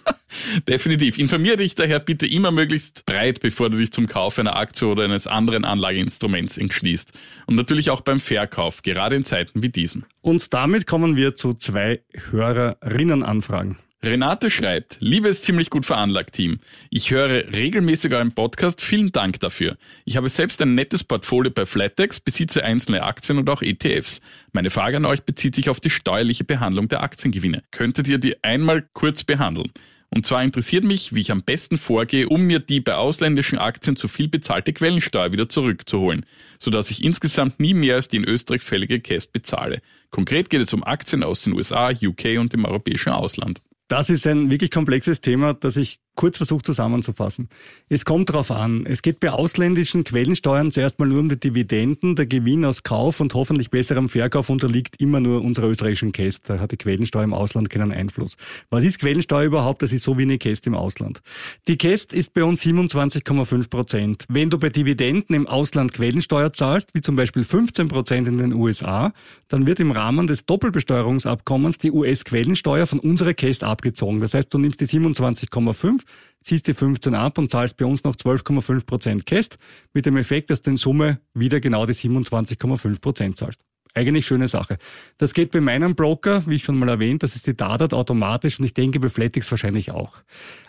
definitiv. 0.68 1.18
Informiere 1.18 1.58
dich 1.58 1.76
daher 1.76 2.00
bitte 2.00 2.26
immer 2.26 2.52
möglichst 2.52 3.06
breit, 3.06 3.40
bevor 3.40 3.70
du 3.70 3.78
dich 3.78 3.92
zum 3.92 4.08
Kauf 4.08 4.40
einer 4.40 4.56
Aktie 4.56 4.88
oder 4.88 5.04
eines 5.04 5.28
anderen 5.28 5.66
Anlageinstruments 5.66 6.58
entschließt. 6.58 7.12
Und 7.46 7.56
natürlich 7.56 7.90
auch 7.90 8.02
beim 8.02 8.20
Verkauf, 8.20 8.82
gerade 8.82 9.16
in 9.16 9.26
Zeiten 9.26 9.64
wie 9.64 9.70
diesen. 9.70 10.06
Und 10.22 10.54
damit 10.54 10.88
kommen 10.88 11.16
wir 11.16 11.36
zu 11.36 11.54
zwei 11.54 12.02
Hörerinnenanfragen. 12.32 13.78
Renate 14.04 14.50
schreibt, 14.50 14.98
liebes 15.00 15.44
ziemlich 15.44 15.70
gut 15.70 15.86
veranlagt 15.86 16.36
Team, 16.36 16.58
ich 16.90 17.12
höre 17.12 17.54
regelmäßig 17.54 18.14
euren 18.14 18.34
Podcast, 18.34 18.82
vielen 18.82 19.14
Dank 19.14 19.40
dafür. 19.40 19.78
Ich 20.04 20.18
habe 20.18 20.28
selbst 20.28 20.62
ein 20.62 20.76
nettes 20.76 21.06
Portfolio 21.06 21.50
bei 21.50 21.66
Flatex, 21.66 22.20
besitze 22.20 22.66
einzelne 22.66 23.04
Aktien 23.04 23.38
und 23.38 23.50
auch 23.50 23.62
ETFs. 23.62 24.20
Meine 24.52 24.72
Frage 24.72 24.98
an 24.98 25.06
euch 25.06 25.24
bezieht 25.24 25.56
sich 25.56 25.70
auf 25.70 25.80
die 25.80 25.90
steuerliche 25.90 26.44
Behandlung 26.44 26.90
der 26.90 27.02
Aktiengewinne. 27.02 27.64
Könntet 27.72 28.10
ihr 28.10 28.18
die 28.18 28.44
einmal 28.44 28.84
kurz 28.92 29.24
behandeln? 29.24 29.72
Und 30.10 30.26
zwar 30.26 30.44
interessiert 30.44 30.84
mich, 30.84 31.16
wie 31.16 31.22
ich 31.22 31.32
am 31.32 31.42
besten 31.42 31.78
vorgehe, 31.78 32.28
um 32.28 32.42
mir 32.42 32.60
die 32.60 32.82
bei 32.82 32.96
ausländischen 32.96 33.58
Aktien 33.58 33.96
zu 33.96 34.10
viel 34.10 34.28
bezahlte 34.28 34.74
Quellensteuer 34.74 35.32
wieder 35.32 35.48
zurückzuholen, 35.48 36.26
sodass 36.60 36.92
ich 36.92 37.06
insgesamt 37.06 37.62
nie 37.62 37.74
mehr 37.74 37.96
als 37.96 38.10
die 38.10 38.18
in 38.18 38.26
Österreich 38.26 38.64
fällige 38.64 39.00
Käst 39.00 39.32
bezahle. 39.32 39.82
Konkret 40.12 40.50
geht 40.50 40.62
es 40.62 40.74
um 40.74 40.84
Aktien 40.84 41.24
aus 41.24 41.44
den 41.44 41.54
USA, 41.54 41.90
UK 41.90 42.38
und 42.38 42.52
dem 42.52 42.66
europäischen 42.66 43.14
Ausland. 43.14 43.62
Das 43.94 44.10
ist 44.10 44.26
ein 44.26 44.50
wirklich 44.50 44.72
komplexes 44.72 45.22
Thema, 45.22 45.54
das 45.54 45.78
ich 45.78 46.00
kurz 46.16 46.38
versucht 46.38 46.66
zusammenzufassen. 46.66 47.50
Es 47.90 48.06
kommt 48.06 48.30
darauf 48.30 48.52
an. 48.52 48.86
Es 48.86 49.02
geht 49.02 49.20
bei 49.20 49.32
ausländischen 49.32 50.04
Quellensteuern 50.04 50.72
zuerst 50.72 51.00
mal 51.00 51.08
nur 51.08 51.20
um 51.20 51.30
die 51.30 51.40
Dividenden. 51.40 52.16
Der 52.16 52.26
Gewinn 52.26 52.66
aus 52.66 52.84
Kauf 52.84 53.20
und 53.20 53.34
hoffentlich 53.34 53.72
besserem 53.72 54.10
Verkauf 54.10 54.50
unterliegt 54.50 55.00
immer 55.00 55.20
nur 55.20 55.42
unserer 55.42 55.68
österreichischen 55.68 56.12
Käste. 56.12 56.54
Da 56.54 56.60
hat 56.60 56.72
die 56.72 56.78
Quellensteuer 56.78 57.24
im 57.24 57.34
Ausland 57.34 57.70
keinen 57.70 57.92
Einfluss. 57.92 58.38
Was 58.70 58.84
ist 58.84 59.00
Quellensteuer 59.00 59.46
überhaupt? 59.46 59.82
Das 59.82 59.92
ist 59.92 60.04
so 60.04 60.18
wie 60.18 60.24
eine 60.24 60.38
Käste 60.38 60.70
im 60.70 60.76
Ausland. 60.76 61.22
Die 61.68 61.78
Käste 61.78 62.16
ist 62.16 62.34
bei 62.34 62.44
uns 62.44 62.64
27,5 62.64 63.70
Prozent. 63.70 64.26
Wenn 64.30 64.50
du 64.50 64.60
bei 64.60 64.70
Dividenden 64.70 65.36
im 65.36 65.48
Ausland 65.48 65.94
Quellensteuer 65.94 66.54
zahlst, 66.54 66.94
wie 66.94 67.02
zum 67.02 67.16
Beispiel 67.16 67.44
15 67.44 67.88
Prozent 67.88 68.28
in 68.28 68.38
den 68.38 68.54
USA, 68.54 69.14
dann 69.48 69.66
wird 69.66 69.80
im 69.80 69.92
Rahmen 69.92 70.28
des 70.28 70.46
Doppelbesteuerungsabkommens 70.46 71.80
die 71.80 71.92
US-Quellensteuer 71.92 72.86
von 72.88 73.00
unserer 73.00 73.34
Käste 73.34 73.68
abgezogen. 73.68 74.20
Das 74.20 74.34
heißt, 74.34 74.54
du 74.54 74.58
nimmst 74.58 74.82
die 74.82 74.88
27,5 74.88 76.03
ziehst 76.42 76.68
die 76.68 76.74
15 76.74 77.16
ab 77.16 77.38
und 77.38 77.50
zahlst 77.50 77.78
bei 77.78 77.86
uns 77.86 78.04
noch 78.04 78.16
12,5 78.16 78.86
Prozent 78.86 79.26
Käst, 79.26 79.58
mit 79.94 80.06
dem 80.06 80.18
Effekt, 80.18 80.50
dass 80.50 80.62
du 80.62 80.72
in 80.72 80.78
Summe 80.78 81.20
wieder 81.34 81.60
genau 81.60 81.86
die 81.86 81.94
27,5 81.94 83.02
Prozent 83.02 83.38
zahlst. 83.38 83.62
Eigentlich 83.96 84.26
schöne 84.26 84.48
Sache. 84.48 84.80
Das 85.20 85.34
geht 85.34 85.52
bei 85.52 85.62
meinem 85.62 85.94
Broker, 85.94 86.48
wie 86.48 86.56
ich 86.56 86.64
schon 86.64 86.80
mal 86.80 86.90
erwähnt, 86.90 87.22
das 87.22 87.36
ist 87.36 87.46
die 87.46 87.56
Dadat 87.56 87.94
automatisch 87.94 88.60
und 88.60 88.66
ich 88.66 88.74
denke 88.74 89.00
bei 89.00 89.10
Flatix 89.10 89.50
wahrscheinlich 89.52 89.92
auch. 89.92 90.18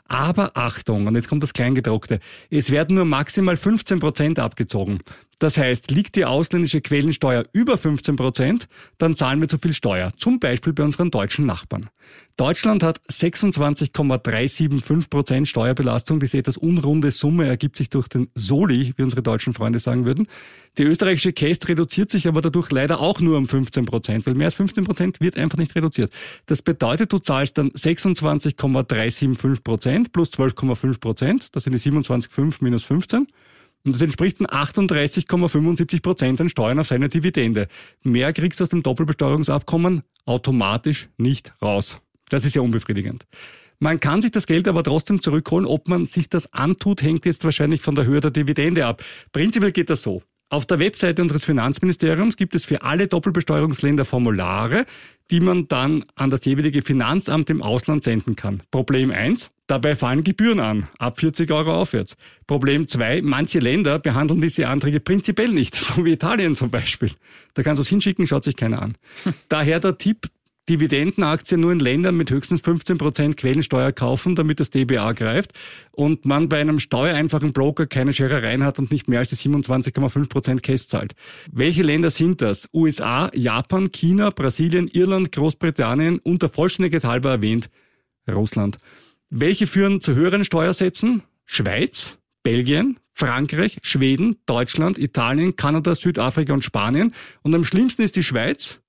Aber 0.07 0.51
Achtung, 0.55 1.07
und 1.07 1.15
jetzt 1.15 1.29
kommt 1.29 1.43
das 1.43 1.55
Kleingedruckte. 1.55 2.21
Es 2.51 2.71
werden 2.71 2.97
nur 2.97 3.07
maximal 3.07 3.57
15 3.57 4.01
Prozent 4.01 4.39
abgezogen. 4.39 5.01
Das 5.39 5.59
heißt, 5.59 5.91
liegt 5.91 6.17
die 6.17 6.25
ausländische 6.25 6.81
Quellensteuer 6.81 7.45
über 7.53 7.77
15 7.77 8.17
Prozent, 8.17 8.69
dann 8.99 9.17
zahlen 9.17 9.41
wir 9.41 9.49
zu 9.49 9.59
viel 9.59 9.73
Steuer. 9.73 10.13
Zum 10.17 10.41
Beispiel 10.41 10.73
bei 10.73 10.85
unseren 10.85 11.11
deutschen 11.11 11.47
Nachbarn. 11.47 11.91
Deutschland 12.37 12.83
hat 12.83 13.01
26,375 13.09 15.09
Prozent 15.09 15.49
Steuerbelastung. 15.49 16.19
Diese 16.19 16.39
etwas 16.39 16.57
unrunde 16.57 17.11
Summe 17.11 17.47
ergibt 17.47 17.77
sich 17.77 17.91
durch 17.91 18.09
den 18.09 18.29
Soli, 18.35 18.93
wie 18.97 19.03
unsere 19.03 19.23
deutschen 19.23 19.55
Freunde 19.55 19.79
sagen 19.79 20.05
würden. 20.05 20.27
Die 20.77 20.83
österreichische 20.83 21.33
Käst 21.33 21.69
reduziert 21.69 22.11
sich 22.11 22.27
aber 22.27 22.43
dadurch 22.43 22.73
leider 22.73 22.99
auch 22.99 23.21
nur 23.21 23.39
um 23.39 23.47
15 23.47 23.87
Prozent, 23.87 24.27
weil 24.27 24.35
mehr 24.35 24.47
als 24.47 24.55
15 24.55 24.83
Prozent 24.83 25.21
wird 25.21 25.37
einfach 25.37 25.59
nicht 25.59 25.77
reduziert. 25.77 26.13
Das 26.47 26.63
bedeutet, 26.63 27.13
du 27.13 27.19
zahlst 27.19 27.59
dann 27.59 27.71
26,375 27.73 29.63
Prozent 29.63 29.94
plus 30.03 30.31
12,5 30.31 31.01
Prozent. 31.01 31.49
Das 31.53 31.65
sind 31.65 31.73
die 31.73 31.79
27,5 31.79 32.57
minus 32.61 32.85
15. 32.85 33.27
Und 33.85 33.95
das 33.95 34.03
entspricht 34.03 34.41
dann 34.41 34.47
38,75 34.47 36.03
Prozent 36.03 36.41
an 36.41 36.49
Steuern 36.49 36.79
auf 36.79 36.89
seine 36.89 37.09
Dividende. 37.09 37.69
Mehr 38.03 38.33
kriegst 38.33 38.61
du 38.61 38.65
aus 38.65 38.71
dem 38.71 38.83
Doppelbesteuerungsabkommen 38.83 40.03
automatisch 40.25 41.09
nicht 41.19 41.53
raus. 41.61 41.99
Das 42.31 42.45
ist 42.45 42.57
ja 42.57 42.63
unbefriedigend. 42.63 43.27
Man 43.79 44.01
kann 44.01 44.23
sich 44.23 44.31
das 44.31 44.47
Geld 44.47 44.69
aber 44.69 44.83
trotzdem 44.83 45.21
zurückholen. 45.21 45.67
Ob 45.67 45.89
man 45.89 46.07
sich 46.07 46.31
das 46.31 46.53
antut, 46.53 47.03
hängt 47.03 47.27
jetzt 47.27 47.45
wahrscheinlich 47.45 47.83
von 47.83 47.95
der 47.95 48.07
Höhe 48.07 48.21
der 48.21 48.31
Dividende 48.31 48.87
ab. 48.87 49.03
Prinzipiell 49.33 49.73
geht 49.73 49.91
das 49.91 50.03
so. 50.03 50.23
Auf 50.51 50.67
der 50.67 50.79
Webseite 50.79 51.23
unseres 51.23 51.45
Finanzministeriums 51.45 52.37
gibt 52.37 52.55
es 52.55 52.65
für 52.65 52.83
alle 52.83 53.09
Doppelbesteuerungsländer 53.09 54.05
Formulare, 54.05 54.85
die 55.31 55.41
man 55.41 55.69
dann 55.69 56.05
an 56.15 56.31
das 56.31 56.45
jeweilige 56.45 56.83
Finanzamt 56.83 57.51
im 57.51 57.63
Ausland 57.63 58.05
senden 58.05 58.37
kann. 58.37 58.63
Problem 58.71 59.11
eins: 59.11 59.51
Dabei 59.67 59.97
fallen 59.97 60.23
Gebühren 60.23 60.61
an, 60.61 60.89
ab 60.99 61.19
40 61.19 61.51
Euro 61.51 61.75
aufwärts. 61.75 62.17
Problem 62.47 62.87
zwei: 62.87 63.23
Manche 63.23 63.59
Länder 63.59 63.99
behandeln 63.99 64.43
diese 64.43 64.69
Anträge 64.69 65.01
prinzipiell 65.01 65.49
nicht, 65.49 65.75
so 65.75 66.05
wie 66.05 66.13
Italien 66.13 66.55
zum 66.55 66.71
Beispiel. 66.71 67.11
Da 67.55 67.63
kannst 67.63 67.79
du 67.79 67.83
es 67.83 67.89
hinschicken, 67.89 68.27
schaut 68.27 68.45
sich 68.45 68.57
keiner 68.57 68.83
an. 68.83 68.97
Daher 69.49 69.81
der 69.81 69.97
Tipp, 69.97 70.29
Dividendenaktien 70.69 71.61
nur 71.61 71.73
in 71.73 71.79
Ländern 71.79 72.17
mit 72.17 72.31
höchstens 72.31 72.63
15 72.63 72.97
Prozent 72.97 73.37
Quellensteuer 73.37 73.93
kaufen, 73.93 74.35
damit 74.35 74.61
das 74.61 74.71
DBA 74.71 75.13
greift 75.13 75.53
und 75.93 76.25
man 76.25 76.49
bei 76.49 76.61
einem 76.61 76.79
steuereinfachen 76.79 77.53
Broker 77.53 77.87
keine 77.87 78.13
Scherereien 78.13 78.65
hat 78.65 78.79
und 78.79 78.91
nicht 78.91 79.07
mehr 79.07 79.19
als 79.19 79.29
die 79.29 79.37
27,5 79.37 80.29
Prozent 80.29 80.63
Cash 80.63 80.89
zahlt. 80.89 81.15
Welche 81.53 81.83
Länder 81.83 82.11
sind 82.11 82.41
das? 82.41 82.69
USA, 82.73 83.31
Japan, 83.35 83.93
China, 83.93 84.31
Brasilien, 84.31 84.89
Irland, 84.89 85.33
Großbritannien 85.33 86.19
und 86.19 86.43
der 86.43 86.49
Vollständigkeit 86.49 87.05
halber 87.05 87.31
erwähnt 87.31 87.69
Russland. 88.31 88.79
Welche 89.29 89.67
führen 89.67 90.01
zu 90.01 90.15
höheren 90.15 90.45
Steuersätzen? 90.45 91.23
Schweiz, 91.45 92.19
Belgien, 92.43 92.99
Frankreich, 93.13 93.79
Schweden, 93.83 94.37
Deutschland, 94.47 94.99
Italien, 94.99 95.57
Kanada, 95.57 95.95
Südafrika 95.95 96.53
und 96.55 96.65
Spanien. 96.65 97.13
Und 97.43 97.55
am 97.55 97.65
schlimmsten 97.65 98.03
ist 98.03 98.17
die 98.17 98.23
Schweiz 98.23 98.81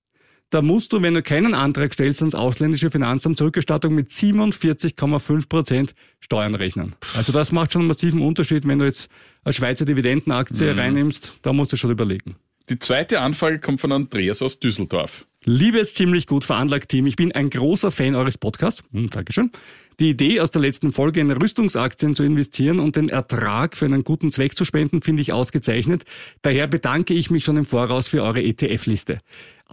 da 0.50 0.62
musst 0.62 0.94
du, 0.94 1.02
wenn 1.02 1.14
du 1.14 1.22
keinen 1.22 1.54
Antrag 1.54 1.94
stellst 1.94 2.22
ans 2.22 2.36
ausländische 2.36 2.92
Finanzamt, 2.92 3.38
Zurückerstattung 3.38 3.94
mit 3.94 4.10
47,5 4.10 5.50
Prozent 5.50 5.96
Steuern 6.20 6.56
rechnen. 6.56 6.96
Also 7.16 7.32
das 7.32 7.52
macht 7.52 7.74
schon 7.74 7.82
einen 7.82 7.90
massiven 7.90 8.22
Unterschied, 8.22 8.68
wenn 8.68 8.80
du 8.80 8.86
jetzt 8.86 9.10
eine 9.44 9.54
Schweizer 9.54 9.86
Dividendenaktie 9.86 10.72
mhm. 10.72 10.80
reinnimmst, 10.80 11.36
da 11.42 11.54
musst 11.54 11.74
du 11.74 11.78
schon 11.78 11.92
überlegen. 11.92 12.36
Die 12.70 12.80
zweite 12.80 13.22
Anfrage 13.22 13.60
kommt 13.60 13.80
von 13.80 13.92
Andreas 13.92 14.42
aus 14.42 14.60
Düsseldorf. 14.60 15.28
Liebes 15.48 15.94
ziemlich 15.94 16.26
gut 16.26 16.44
veranlagt 16.44 16.90
Team, 16.90 17.06
ich 17.06 17.16
bin 17.16 17.32
ein 17.32 17.52
großer 17.52 17.92
Fan 17.92 18.16
eures 18.16 18.40
Podcasts. 18.40 18.84
Hm, 18.92 19.12
Dankeschön. 19.12 19.52
Die 20.00 20.10
Idee 20.10 20.42
aus 20.42 20.50
der 20.50 20.62
letzten 20.62 20.92
Folge 20.92 21.22
in 21.22 21.30
Rüstungsaktien 21.30 22.16
zu 22.16 22.24
investieren 22.24 22.80
und 22.80 22.96
den 22.96 23.10
Ertrag 23.10 23.78
für 23.78 23.86
einen 23.86 24.04
guten 24.04 24.32
Zweck 24.32 24.58
zu 24.58 24.66
spenden, 24.66 25.02
finde 25.02 25.22
ich 25.22 25.32
ausgezeichnet. 25.32 26.04
Daher 26.42 26.66
bedanke 26.66 27.14
ich 27.14 27.30
mich 27.30 27.44
schon 27.44 27.58
im 27.58 27.66
Voraus 27.66 28.08
für 28.08 28.24
eure 28.24 28.42
ETF-Liste. 28.42 29.20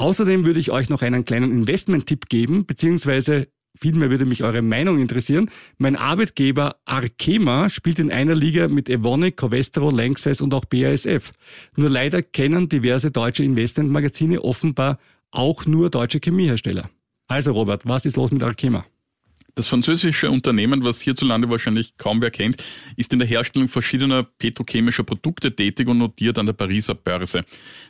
Außerdem 0.03 0.45
würde 0.45 0.59
ich 0.59 0.73
euch 0.73 0.89
noch 0.89 1.03
einen 1.03 1.25
kleinen 1.25 1.53
Investment-Tipp 1.53 2.29
geben, 2.29 2.67
beziehungsweise 2.67 3.47
Vielmehr 3.75 4.11
würde 4.11 4.27
mich 4.27 4.45
eure 4.45 4.61
Meinung 4.61 4.99
interessieren. 4.99 5.51
Mein 5.79 5.97
Arbeitgeber 5.97 6.77
Arkema 6.85 7.71
spielt 7.71 7.99
in 8.01 8.13
einer 8.13 8.35
Liga 8.35 8.69
mit 8.69 8.91
Evonik, 8.91 9.39
Covestro, 9.39 9.89
Lanxess 9.89 10.43
und 10.43 10.53
auch 10.53 10.67
BASF. 10.67 11.33
Nur 11.75 11.89
leider 11.89 12.21
kennen 12.23 12.69
diverse 12.69 13.11
deutsche 13.11 13.45
Investmentmagazine 13.45 14.43
offenbar 14.43 14.99
auch 15.31 15.65
nur 15.65 15.89
deutsche 15.89 16.19
Chemiehersteller. 16.23 16.91
Also 17.29 17.53
Robert, 17.53 17.87
was 17.87 18.05
ist 18.05 18.17
los 18.17 18.31
mit 18.31 18.43
Arkema? 18.43 18.85
Das 19.55 19.69
französische 19.69 20.31
Unternehmen, 20.31 20.83
was 20.83 21.03
hierzulande 21.03 21.51
wahrscheinlich 21.51 21.99
kaum 21.99 22.23
wer 22.23 22.31
kennt, 22.31 22.65
ist 22.97 23.13
in 23.13 23.19
der 23.19 23.29
Herstellung 23.29 23.69
verschiedener 23.69 24.23
petrochemischer 24.23 25.05
Produkte 25.05 25.55
tätig 25.55 25.89
und 25.89 25.99
notiert 25.99 26.39
an 26.39 26.47
der 26.47 26.55
Pariser 26.55 26.95
Börse. 26.95 27.45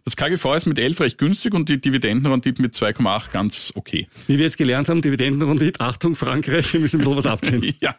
Das 0.04 0.16
KGV 0.16 0.54
ist 0.56 0.66
mit 0.66 0.80
11 0.80 1.00
recht 1.00 1.18
günstig 1.18 1.54
und 1.54 1.68
die 1.68 1.80
Dividendenrendite 1.80 2.60
mit 2.60 2.74
2,8 2.74 3.30
ganz 3.30 3.72
okay. 3.76 4.08
Wie 4.26 4.38
wir 4.38 4.44
jetzt 4.44 4.58
gelernt 4.58 4.88
haben, 4.88 5.02
Dividendenrendite, 5.02 5.78
Achtung 5.78 6.16
Frankreich, 6.16 6.72
wir 6.72 6.80
müssen 6.80 6.96
ein 6.96 7.04
bisschen 7.04 7.16
was 7.16 7.26
abziehen. 7.26 7.74
ja. 7.80 7.94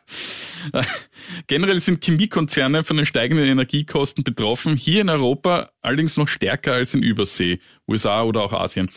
Generell 1.47 1.79
sind 1.79 2.03
Chemiekonzerne 2.03 2.83
von 2.83 2.97
den 2.97 3.05
steigenden 3.05 3.47
Energiekosten 3.47 4.25
betroffen, 4.25 4.75
hier 4.75 5.01
in 5.01 5.09
Europa 5.09 5.69
allerdings 5.81 6.17
noch 6.17 6.27
stärker 6.27 6.73
als 6.73 6.93
in 6.93 7.03
Übersee, 7.03 7.59
USA 7.87 8.23
oder 8.23 8.41
auch 8.41 8.53
Asien. 8.53 8.89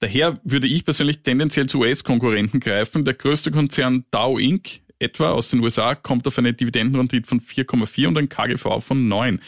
Daher 0.00 0.40
würde 0.44 0.66
ich 0.66 0.84
persönlich 0.84 1.22
tendenziell 1.22 1.66
zu 1.66 1.80
US-Konkurrenten 1.80 2.58
greifen. 2.58 3.04
Der 3.04 3.14
größte 3.14 3.50
Konzern 3.50 4.04
Dow 4.10 4.38
Inc. 4.38 4.80
etwa 4.98 5.30
aus 5.30 5.50
den 5.50 5.60
USA 5.60 5.94
kommt 5.94 6.26
auf 6.26 6.38
eine 6.38 6.54
Dividendenrendite 6.54 7.28
von 7.28 7.40
4,4 7.40 8.08
und 8.08 8.18
ein 8.18 8.28
KGV 8.28 8.80
von 8.80 9.08
9. 9.08 9.40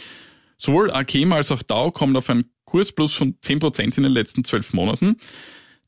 Sowohl 0.58 0.90
Arkema 0.90 1.36
als 1.36 1.50
auch 1.50 1.62
Dow 1.62 1.90
kommen 1.90 2.16
auf 2.16 2.28
einen 2.28 2.50
Kursplus 2.66 3.14
von 3.14 3.34
10% 3.40 3.96
in 3.96 4.02
den 4.02 4.12
letzten 4.12 4.44
zwölf 4.44 4.72
Monaten. 4.74 5.16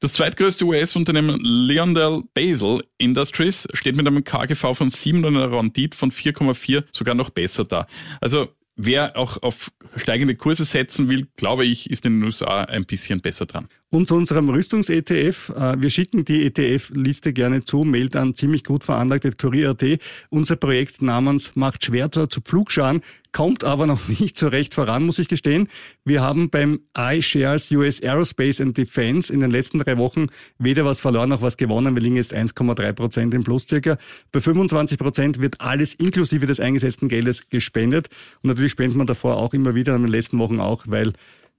Das 0.01 0.15
zweitgrößte 0.15 0.65
US-Unternehmen 0.65 1.39
Leondell 1.43 2.25
Basel 2.35 2.85
Industries 2.99 3.69
steht 3.73 3.97
mit 3.97 4.07
einem 4.07 4.25
KGV 4.25 4.75
von 4.75 4.91
7 4.91 5.25
und 5.25 5.37
einer 5.37 5.53
Rendite 5.53 5.97
von 5.97 6.11
4,4 6.11 6.85
sogar 6.93 7.15
noch 7.15 7.31
besser 7.31 7.65
da. 7.65 7.87
Also 8.21 8.49
wer 8.77 9.17
auch 9.17 9.43
auf 9.43 9.71
steigende 9.97 10.35
Kurse 10.35 10.65
setzen 10.65 11.09
will, 11.09 11.29
glaube 11.37 11.65
ich, 11.65 11.91
ist 11.91 12.05
in 12.05 12.19
den 12.19 12.25
USA 12.25 12.65
ein 12.65 12.85
bisschen 12.85 13.21
besser 13.21 13.47
dran. 13.47 13.69
Und 13.95 14.09
zu 14.09 14.17
unserem 14.17 14.49
Rüstungs-ETF. 14.49 15.51
Äh, 15.51 15.81
wir 15.81 15.89
schicken 15.89 16.25
die 16.25 16.45
ETF-Liste 16.47 17.33
gerne 17.33 17.65
zu, 17.65 17.85
mailt 17.85 18.17
an 18.17 18.35
ziemlich 18.35 18.65
gut 18.65 18.83
veranlagt 18.83 19.39
Kurier.at. 19.39 19.85
Unser 20.31 20.57
Projekt 20.57 21.01
namens 21.01 21.53
Macht 21.55 21.85
Schwerter 21.85 22.29
zu 22.29 22.41
Pflugscharen 22.41 23.03
kommt 23.31 23.63
aber 23.63 23.87
noch 23.87 24.09
nicht 24.21 24.37
so 24.37 24.49
recht 24.49 24.75
voran, 24.75 25.07
muss 25.07 25.21
ich 25.21 25.29
gestehen. 25.29 25.69
Wir 26.05 26.23
haben 26.23 26.51
beim 26.51 26.81
iShares 26.99 27.71
US 27.71 28.03
Aerospace 28.03 28.63
and 28.63 28.77
Defense 28.77 29.33
in 29.33 29.39
den 29.39 29.53
letzten 29.53 29.79
drei 29.79 29.97
Wochen 29.97 30.27
weder 30.59 30.85
was 30.85 30.99
verloren 30.99 31.29
noch 31.29 31.41
was 31.41 31.57
gewonnen. 31.57 31.95
Wir 31.95 32.03
liegen 32.03 32.17
jetzt 32.17 32.35
1,3 32.35 32.93
Prozent 32.95 33.33
im 33.33 33.45
Plus 33.45 33.69
circa. 33.69 33.97
Bei 34.33 34.41
25 34.41 34.99
Prozent 34.99 35.41
wird 35.41 35.61
alles 35.61 35.95
inklusive 35.95 36.47
des 36.47 36.59
eingesetzten 36.59 37.09
Geldes 37.09 37.49
gespendet. 37.49 38.09
Und 38.43 38.49
natürlich 38.49 38.73
spendet 38.73 38.97
man 38.97 39.07
davor 39.07 39.37
auch 39.37 39.55
immer 39.55 39.77
wieder, 39.77 39.95
in 39.95 40.03
den 40.03 40.11
letzten 40.11 40.41
Wochen 40.41 40.59
auch, 40.59 40.83
weil 40.89 41.13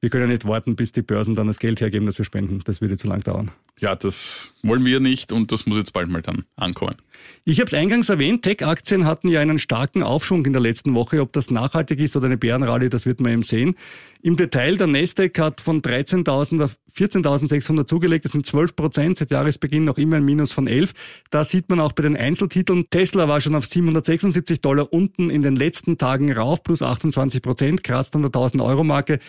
wir 0.06 0.12
können 0.12 0.26
ja 0.26 0.34
nicht 0.34 0.46
warten, 0.46 0.76
bis 0.76 0.91
die 0.91 1.02
Börsen 1.02 1.34
dann 1.34 1.48
das 1.48 1.58
Geld 1.58 1.82
hergeben, 1.82 2.06
das 2.06 2.20
wir 2.20 2.26
spenden. 2.26 2.62
Das 2.63 2.80
würde 2.80 2.96
zu 2.96 3.08
lang 3.08 3.24
dauern. 3.24 3.50
Ja, 3.80 3.96
das 3.96 4.54
wollen 4.62 4.86
wir 4.86 5.00
nicht 5.00 5.32
und 5.32 5.52
das 5.52 5.65
muss 5.65 5.78
jetzt 5.78 5.94
bald 5.94 6.10
mal 6.10 6.22
dann 6.22 6.44
ankommen. 6.58 6.98
Ich 7.44 7.60
habe 7.60 7.68
es 7.68 7.74
eingangs 7.74 8.10
erwähnt, 8.10 8.44
Tech-Aktien 8.44 9.06
hatten 9.06 9.30
ja 9.30 9.39
einen 9.39 9.58
starken 9.58 10.04
Aufschwung 10.04 10.46
in 10.46 10.54
der 10.54 10.62
letzten 10.62 10.94
Woche. 10.94 11.22
Ob 11.22 11.34
das 11.34 11.50
nachhaltig 11.50 12.00
ist 12.00 12.15
oder 12.15 12.28
eine 12.28 12.38
Bärenrallye, 12.38 12.89
das 12.89 13.08
wird 13.08 13.20
man 13.20 13.32
eben 13.32 13.41
sehen. 13.41 13.76
Im 14.22 14.36
Detail, 14.36 14.78
der 14.78 14.88
Nasdaq 14.88 15.38
hat 15.38 15.62
von 15.62 15.84
13.000 15.84 16.63
auf 16.63 16.78
14.600 16.98 17.86
zugelegt. 17.86 18.26
Das 18.26 18.32
sind 18.32 18.46
12 18.46 18.76
Prozent 18.76 19.18
seit 19.18 19.30
Jahresbeginn, 19.30 19.84
noch 19.84 20.00
immer 20.00 20.15
ein 20.15 20.26
Minus 20.26 20.52
von 20.52 20.65
11. 20.65 20.94
Da 21.30 21.44
sieht 21.44 21.70
man 21.70 21.80
auch 21.80 21.91
bei 21.91 22.02
den 22.02 22.18
Einzeltiteln. 22.18 22.86
Tesla 22.89 23.28
war 23.28 23.39
schon 23.39 23.54
auf 23.54 23.68
776 23.68 24.62
Dollar 24.62 24.91
unten 24.91 25.30
in 25.30 25.44
den 25.44 25.56
letzten 25.56 26.00
Tagen 26.00 26.32
rauf, 26.34 26.63
plus 26.63 26.82
28 26.82 27.44
Prozent, 27.44 27.84
kratzt 27.84 28.15
an 28.15 28.24
der 28.24 28.30
1000 28.30 28.63
Euro 28.63 28.84
Marke. 28.84 29.20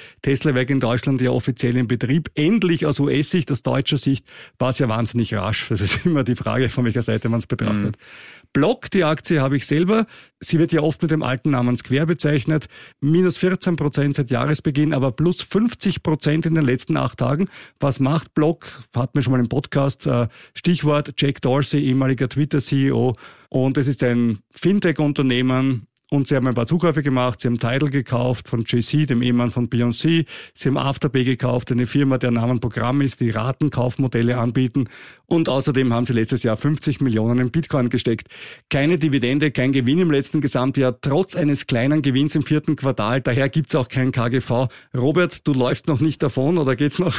Weg 0.67 0.71
in 0.71 0.81
Deutschland 0.81 1.21
ja 1.21 1.31
offiziell 1.31 1.77
in 1.77 1.87
Betrieb. 1.87 2.31
Endlich 2.35 2.87
aus 2.87 2.99
US-Sicht, 2.99 3.53
aus 3.53 3.63
deutscher 3.63 3.99
Sicht, 3.99 4.27
war 4.59 4.71
es 4.71 4.79
ja 4.81 4.89
wahnsinnig 4.89 5.33
rasch. 5.35 5.69
Das 5.69 5.81
ist 5.81 6.05
immer 6.05 6.25
die 6.25 6.35
Frage, 6.35 6.69
von 6.69 6.85
welcher 6.85 7.03
Seite 7.03 7.29
man 7.29 7.39
es 7.39 7.47
betrachtet. 7.47 7.97
Mhm. 7.97 8.51
Block, 8.53 8.91
die 8.91 9.05
Aktie 9.05 9.41
habe 9.41 9.57
ich 9.57 9.67
selber. 9.67 10.07
Sie 10.41 10.59
wird 10.59 10.73
ja 10.73 10.81
oft 10.81 11.03
mit 11.03 11.11
dem 11.11 11.23
alten 11.23 11.51
Namen 11.51 11.77
Square 11.77 12.07
bezeichnet. 12.07 12.67
Minus 13.01 13.39
14 13.39 13.77
Prozent 13.77 14.17
seit 14.17 14.31
Jahresbeginn, 14.31 14.93
aber 14.93 15.13
plus 15.13 15.43
50 15.43 16.03
Prozent 16.03 16.47
in 16.47 16.55
den 16.55 16.65
letzten 16.65 16.97
acht 16.97 17.19
Tagen. 17.19 17.49
Was 17.79 18.01
macht 18.01 18.35
Block? 18.35 18.67
Hatten 18.95 19.15
wir 19.15 19.23
schon 19.23 19.33
mal 19.33 19.41
im 19.41 19.49
Podcast. 19.49 20.07
Äh, 20.07 20.29
Stichwort 20.55 21.15
Jack 21.19 21.43
Dorsey, 21.43 21.81
ehemaliger 21.81 22.29
Twitter-CEO. 22.29 23.15
Und 23.51 23.79
es 23.79 23.87
ist 23.87 24.03
ein 24.03 24.41
Fintech-Unternehmen, 24.51 25.87
und 26.09 26.29
sie 26.29 26.37
haben 26.37 26.47
ein 26.47 26.55
paar 26.55 26.67
Zukäufe 26.67 27.03
gemacht. 27.03 27.41
Sie 27.41 27.49
haben 27.49 27.59
Tidal 27.59 27.91
gekauft 27.91 28.49
von 28.49 28.65
JC, 28.65 29.07
dem 29.07 29.23
Ehemann 29.23 29.51
von 29.51 29.69
Beyoncé. 29.69 30.27
Sie 30.55 30.69
haben 30.69 30.79
Afterpay 30.79 31.25
gekauft, 31.25 31.73
eine 31.73 31.87
Firma, 31.87 32.19
der 32.19 32.31
Namen 32.31 32.61
Programm 32.61 33.01
ist, 33.01 33.21
die 33.21 33.31
Ratenkaufmodelle 33.31 34.39
anbieten. 34.39 34.89
Und 35.27 35.49
außerdem 35.49 35.93
haben 35.93 36.07
sie 36.07 36.13
letztes 36.13 36.45
Jahr 36.45 36.57
50 36.57 37.01
Millionen 37.01 37.41
in 37.41 37.51
Bitcoin 37.51 37.89
gesteckt. 37.89 38.29
Keine 38.71 38.99
Dividende, 38.99 39.51
kein 39.51 39.73
Gewinn 39.73 39.99
im 39.99 40.13
letzten 40.13 40.41
Gesamtjahr, 40.41 41.01
trotz 41.01 41.35
eines 41.35 41.67
kleinen 41.67 42.03
Gewinns 42.03 42.37
im 42.37 42.43
vierten 42.43 42.77
Quartal. 42.77 43.21
Daher 43.21 43.49
gibt's 43.49 43.75
auch 43.75 43.89
kein 43.89 44.13
KGV. 44.13 44.69
Robert, 44.97 45.47
du 45.47 45.55
läufst 45.55 45.89
noch 45.89 46.01
nicht 46.01 46.23
davon 46.23 46.59
oder 46.59 46.77
geht's 46.77 47.01
noch? 47.01 47.17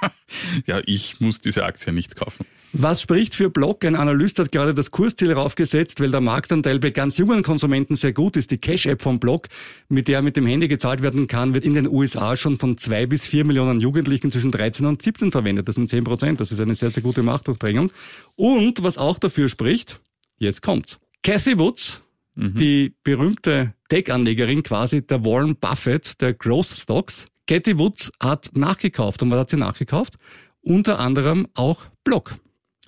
ja, 0.66 0.80
ich 0.84 1.20
muss 1.20 1.40
diese 1.40 1.64
Aktie 1.64 1.92
nicht 1.92 2.16
kaufen. 2.16 2.44
Was 2.78 3.00
spricht 3.00 3.34
für 3.34 3.48
Block? 3.48 3.86
Ein 3.86 3.96
Analyst 3.96 4.38
hat 4.38 4.52
gerade 4.52 4.74
das 4.74 4.90
Kursziel 4.90 5.32
raufgesetzt, 5.32 5.98
weil 5.98 6.10
der 6.10 6.20
Marktanteil 6.20 6.78
bei 6.78 6.90
ganz 6.90 7.16
jungen 7.16 7.42
Konsumenten 7.42 7.94
sehr 7.94 8.12
gut 8.12 8.36
ist. 8.36 8.50
Die 8.50 8.58
Cash-App 8.58 9.00
vom 9.00 9.18
Block, 9.18 9.48
mit 9.88 10.08
der 10.08 10.20
mit 10.20 10.36
dem 10.36 10.44
Handy 10.44 10.68
gezahlt 10.68 11.00
werden 11.00 11.26
kann, 11.26 11.54
wird 11.54 11.64
in 11.64 11.72
den 11.72 11.88
USA 11.88 12.36
schon 12.36 12.58
von 12.58 12.76
zwei 12.76 13.06
bis 13.06 13.26
vier 13.26 13.46
Millionen 13.46 13.80
Jugendlichen 13.80 14.30
zwischen 14.30 14.50
13 14.50 14.84
und 14.84 15.00
17 15.00 15.32
verwendet. 15.32 15.68
Das 15.68 15.76
sind 15.76 15.88
10 15.88 16.04
Prozent. 16.04 16.38
Das 16.38 16.52
ist 16.52 16.60
eine 16.60 16.74
sehr, 16.74 16.90
sehr 16.90 17.02
gute 17.02 17.22
Machtdurchdringung. 17.22 17.90
Und 18.34 18.82
was 18.82 18.98
auch 18.98 19.18
dafür 19.18 19.48
spricht, 19.48 19.98
jetzt 20.36 20.60
kommt's. 20.60 20.98
Cathy 21.22 21.58
Woods, 21.58 22.02
mhm. 22.34 22.56
die 22.56 22.94
berühmte 23.04 23.72
Tech-Anlegerin 23.88 24.62
quasi 24.62 25.00
der 25.00 25.24
Warren 25.24 25.56
Buffett 25.56 26.20
der 26.20 26.34
Growth 26.34 26.68
Stocks. 26.76 27.24
Cathy 27.46 27.78
Woods 27.78 28.12
hat 28.20 28.50
nachgekauft. 28.52 29.22
Und 29.22 29.30
was 29.30 29.38
hat 29.38 29.50
sie 29.50 29.56
nachgekauft? 29.56 30.16
Unter 30.60 30.98
anderem 30.98 31.48
auch 31.54 31.86
Block. 32.04 32.34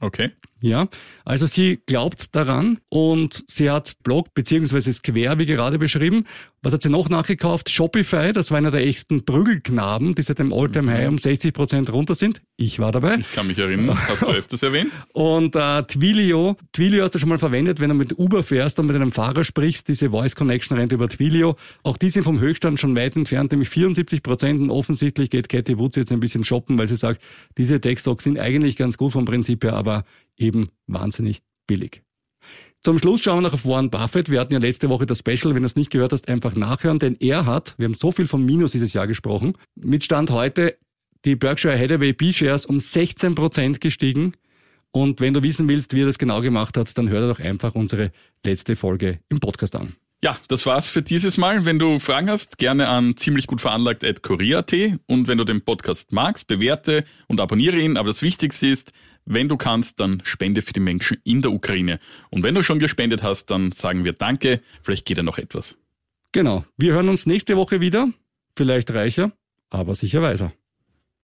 Okay. 0.02 0.32
Ja, 0.60 0.88
also 1.24 1.46
sie 1.46 1.80
glaubt 1.86 2.34
daran 2.34 2.78
und 2.88 3.44
sie 3.46 3.70
hat 3.70 3.94
Blog 4.02 4.34
beziehungsweise 4.34 4.92
Square, 4.92 5.38
wie 5.38 5.46
gerade 5.46 5.78
beschrieben. 5.78 6.24
Was 6.60 6.72
hat 6.72 6.82
sie 6.82 6.88
noch 6.88 7.08
nachgekauft? 7.08 7.70
Shopify, 7.70 8.32
das 8.32 8.50
war 8.50 8.58
einer 8.58 8.72
der 8.72 8.84
echten 8.84 9.24
Prügelknaben, 9.24 10.16
die 10.16 10.22
seit 10.22 10.40
dem 10.40 10.52
Alltime 10.52 10.90
High 10.90 11.08
um 11.08 11.16
60 11.16 11.54
Prozent 11.54 11.92
runter 11.92 12.16
sind. 12.16 12.42
Ich 12.56 12.80
war 12.80 12.90
dabei. 12.90 13.18
Ich 13.20 13.30
kann 13.32 13.46
mich 13.46 13.58
erinnern, 13.58 13.96
hast 14.08 14.22
du 14.22 14.26
öfters 14.26 14.64
erwähnt. 14.64 14.90
Und 15.12 15.54
äh, 15.54 15.84
Twilio, 15.84 16.56
Twilio 16.72 17.04
hast 17.04 17.14
du 17.14 17.20
schon 17.20 17.28
mal 17.28 17.38
verwendet, 17.38 17.78
wenn 17.78 17.90
du 17.90 17.94
mit 17.94 18.18
Uber 18.18 18.42
fährst 18.42 18.80
und 18.80 18.86
mit 18.86 18.96
einem 18.96 19.12
Fahrer 19.12 19.44
sprichst, 19.44 19.86
diese 19.86 20.10
Voice 20.10 20.34
Connection 20.34 20.76
rennt 20.76 20.90
über 20.90 21.08
Twilio. 21.08 21.56
Auch 21.84 21.96
die 21.96 22.10
sind 22.10 22.24
vom 22.24 22.40
Höchststand 22.40 22.80
schon 22.80 22.96
weit 22.96 23.14
entfernt, 23.14 23.52
nämlich 23.52 23.68
74 23.68 24.24
Prozent. 24.24 24.60
Und 24.60 24.70
offensichtlich 24.70 25.30
geht 25.30 25.48
Cathy 25.48 25.78
Woods 25.78 25.94
jetzt 25.94 26.10
ein 26.10 26.18
bisschen 26.18 26.42
shoppen, 26.42 26.76
weil 26.76 26.88
sie 26.88 26.96
sagt, 26.96 27.22
diese 27.56 27.80
Tech-Stocks 27.80 28.24
sind 28.24 28.40
eigentlich 28.40 28.76
ganz 28.76 28.96
gut 28.96 29.12
vom 29.12 29.24
Prinzip 29.24 29.62
her, 29.62 29.74
aber 29.74 30.04
eben 30.38 30.64
wahnsinnig 30.86 31.42
billig. 31.66 32.02
Zum 32.80 32.98
Schluss 32.98 33.22
schauen 33.22 33.38
wir 33.38 33.42
noch 33.42 33.54
auf 33.54 33.66
Warren 33.66 33.90
Buffett. 33.90 34.30
Wir 34.30 34.40
hatten 34.40 34.52
ja 34.52 34.60
letzte 34.60 34.88
Woche 34.88 35.04
das 35.04 35.18
Special, 35.18 35.54
wenn 35.54 35.62
du 35.62 35.66
es 35.66 35.76
nicht 35.76 35.90
gehört 35.90 36.12
hast, 36.12 36.28
einfach 36.28 36.54
nachhören, 36.54 36.98
denn 36.98 37.16
er 37.18 37.44
hat, 37.44 37.74
wir 37.76 37.86
haben 37.86 37.94
so 37.94 38.12
viel 38.12 38.26
von 38.26 38.44
Minus 38.44 38.72
dieses 38.72 38.92
Jahr 38.92 39.06
gesprochen, 39.06 39.54
mit 39.74 40.04
Stand 40.04 40.30
heute 40.30 40.78
die 41.24 41.34
Berkshire 41.34 41.78
Hathaway 41.78 42.12
B-Shares 42.12 42.66
um 42.66 42.78
16 42.78 43.34
Prozent 43.34 43.80
gestiegen. 43.80 44.32
Und 44.92 45.20
wenn 45.20 45.34
du 45.34 45.42
wissen 45.42 45.68
willst, 45.68 45.94
wie 45.94 46.02
er 46.02 46.06
das 46.06 46.18
genau 46.18 46.40
gemacht 46.40 46.76
hat, 46.76 46.96
dann 46.96 47.08
hör 47.10 47.20
dir 47.20 47.28
doch 47.28 47.40
einfach 47.40 47.74
unsere 47.74 48.12
letzte 48.44 48.76
Folge 48.76 49.18
im 49.28 49.40
Podcast 49.40 49.76
an. 49.76 49.96
Ja, 50.22 50.36
das 50.48 50.66
war's 50.66 50.88
für 50.88 51.02
dieses 51.02 51.38
Mal. 51.38 51.64
Wenn 51.64 51.78
du 51.78 52.00
Fragen 52.00 52.28
hast, 52.28 52.58
gerne 52.58 52.88
an 52.88 53.16
ziemlich 53.16 53.46
und 53.48 55.28
wenn 55.28 55.38
du 55.38 55.44
den 55.44 55.62
Podcast 55.62 56.12
magst, 56.12 56.48
bewerte 56.48 57.04
und 57.28 57.40
abonniere 57.40 57.78
ihn. 57.78 57.96
Aber 57.96 58.08
das 58.08 58.22
Wichtigste 58.22 58.66
ist, 58.66 58.92
wenn 59.28 59.48
du 59.48 59.56
kannst, 59.56 60.00
dann 60.00 60.22
spende 60.24 60.62
für 60.62 60.72
die 60.72 60.80
Menschen 60.80 61.18
in 61.24 61.42
der 61.42 61.52
Ukraine. 61.52 62.00
Und 62.30 62.42
wenn 62.42 62.54
du 62.54 62.62
schon 62.62 62.78
gespendet 62.78 63.22
hast, 63.22 63.46
dann 63.46 63.72
sagen 63.72 64.04
wir 64.04 64.12
Danke. 64.12 64.60
Vielleicht 64.82 65.04
geht 65.04 65.18
ja 65.18 65.22
noch 65.22 65.38
etwas. 65.38 65.76
Genau. 66.32 66.64
Wir 66.76 66.94
hören 66.94 67.08
uns 67.08 67.26
nächste 67.26 67.56
Woche 67.56 67.80
wieder. 67.80 68.08
Vielleicht 68.56 68.90
reicher, 68.92 69.32
aber 69.70 69.94
sicher 69.94 70.22
weiser. 70.22 70.52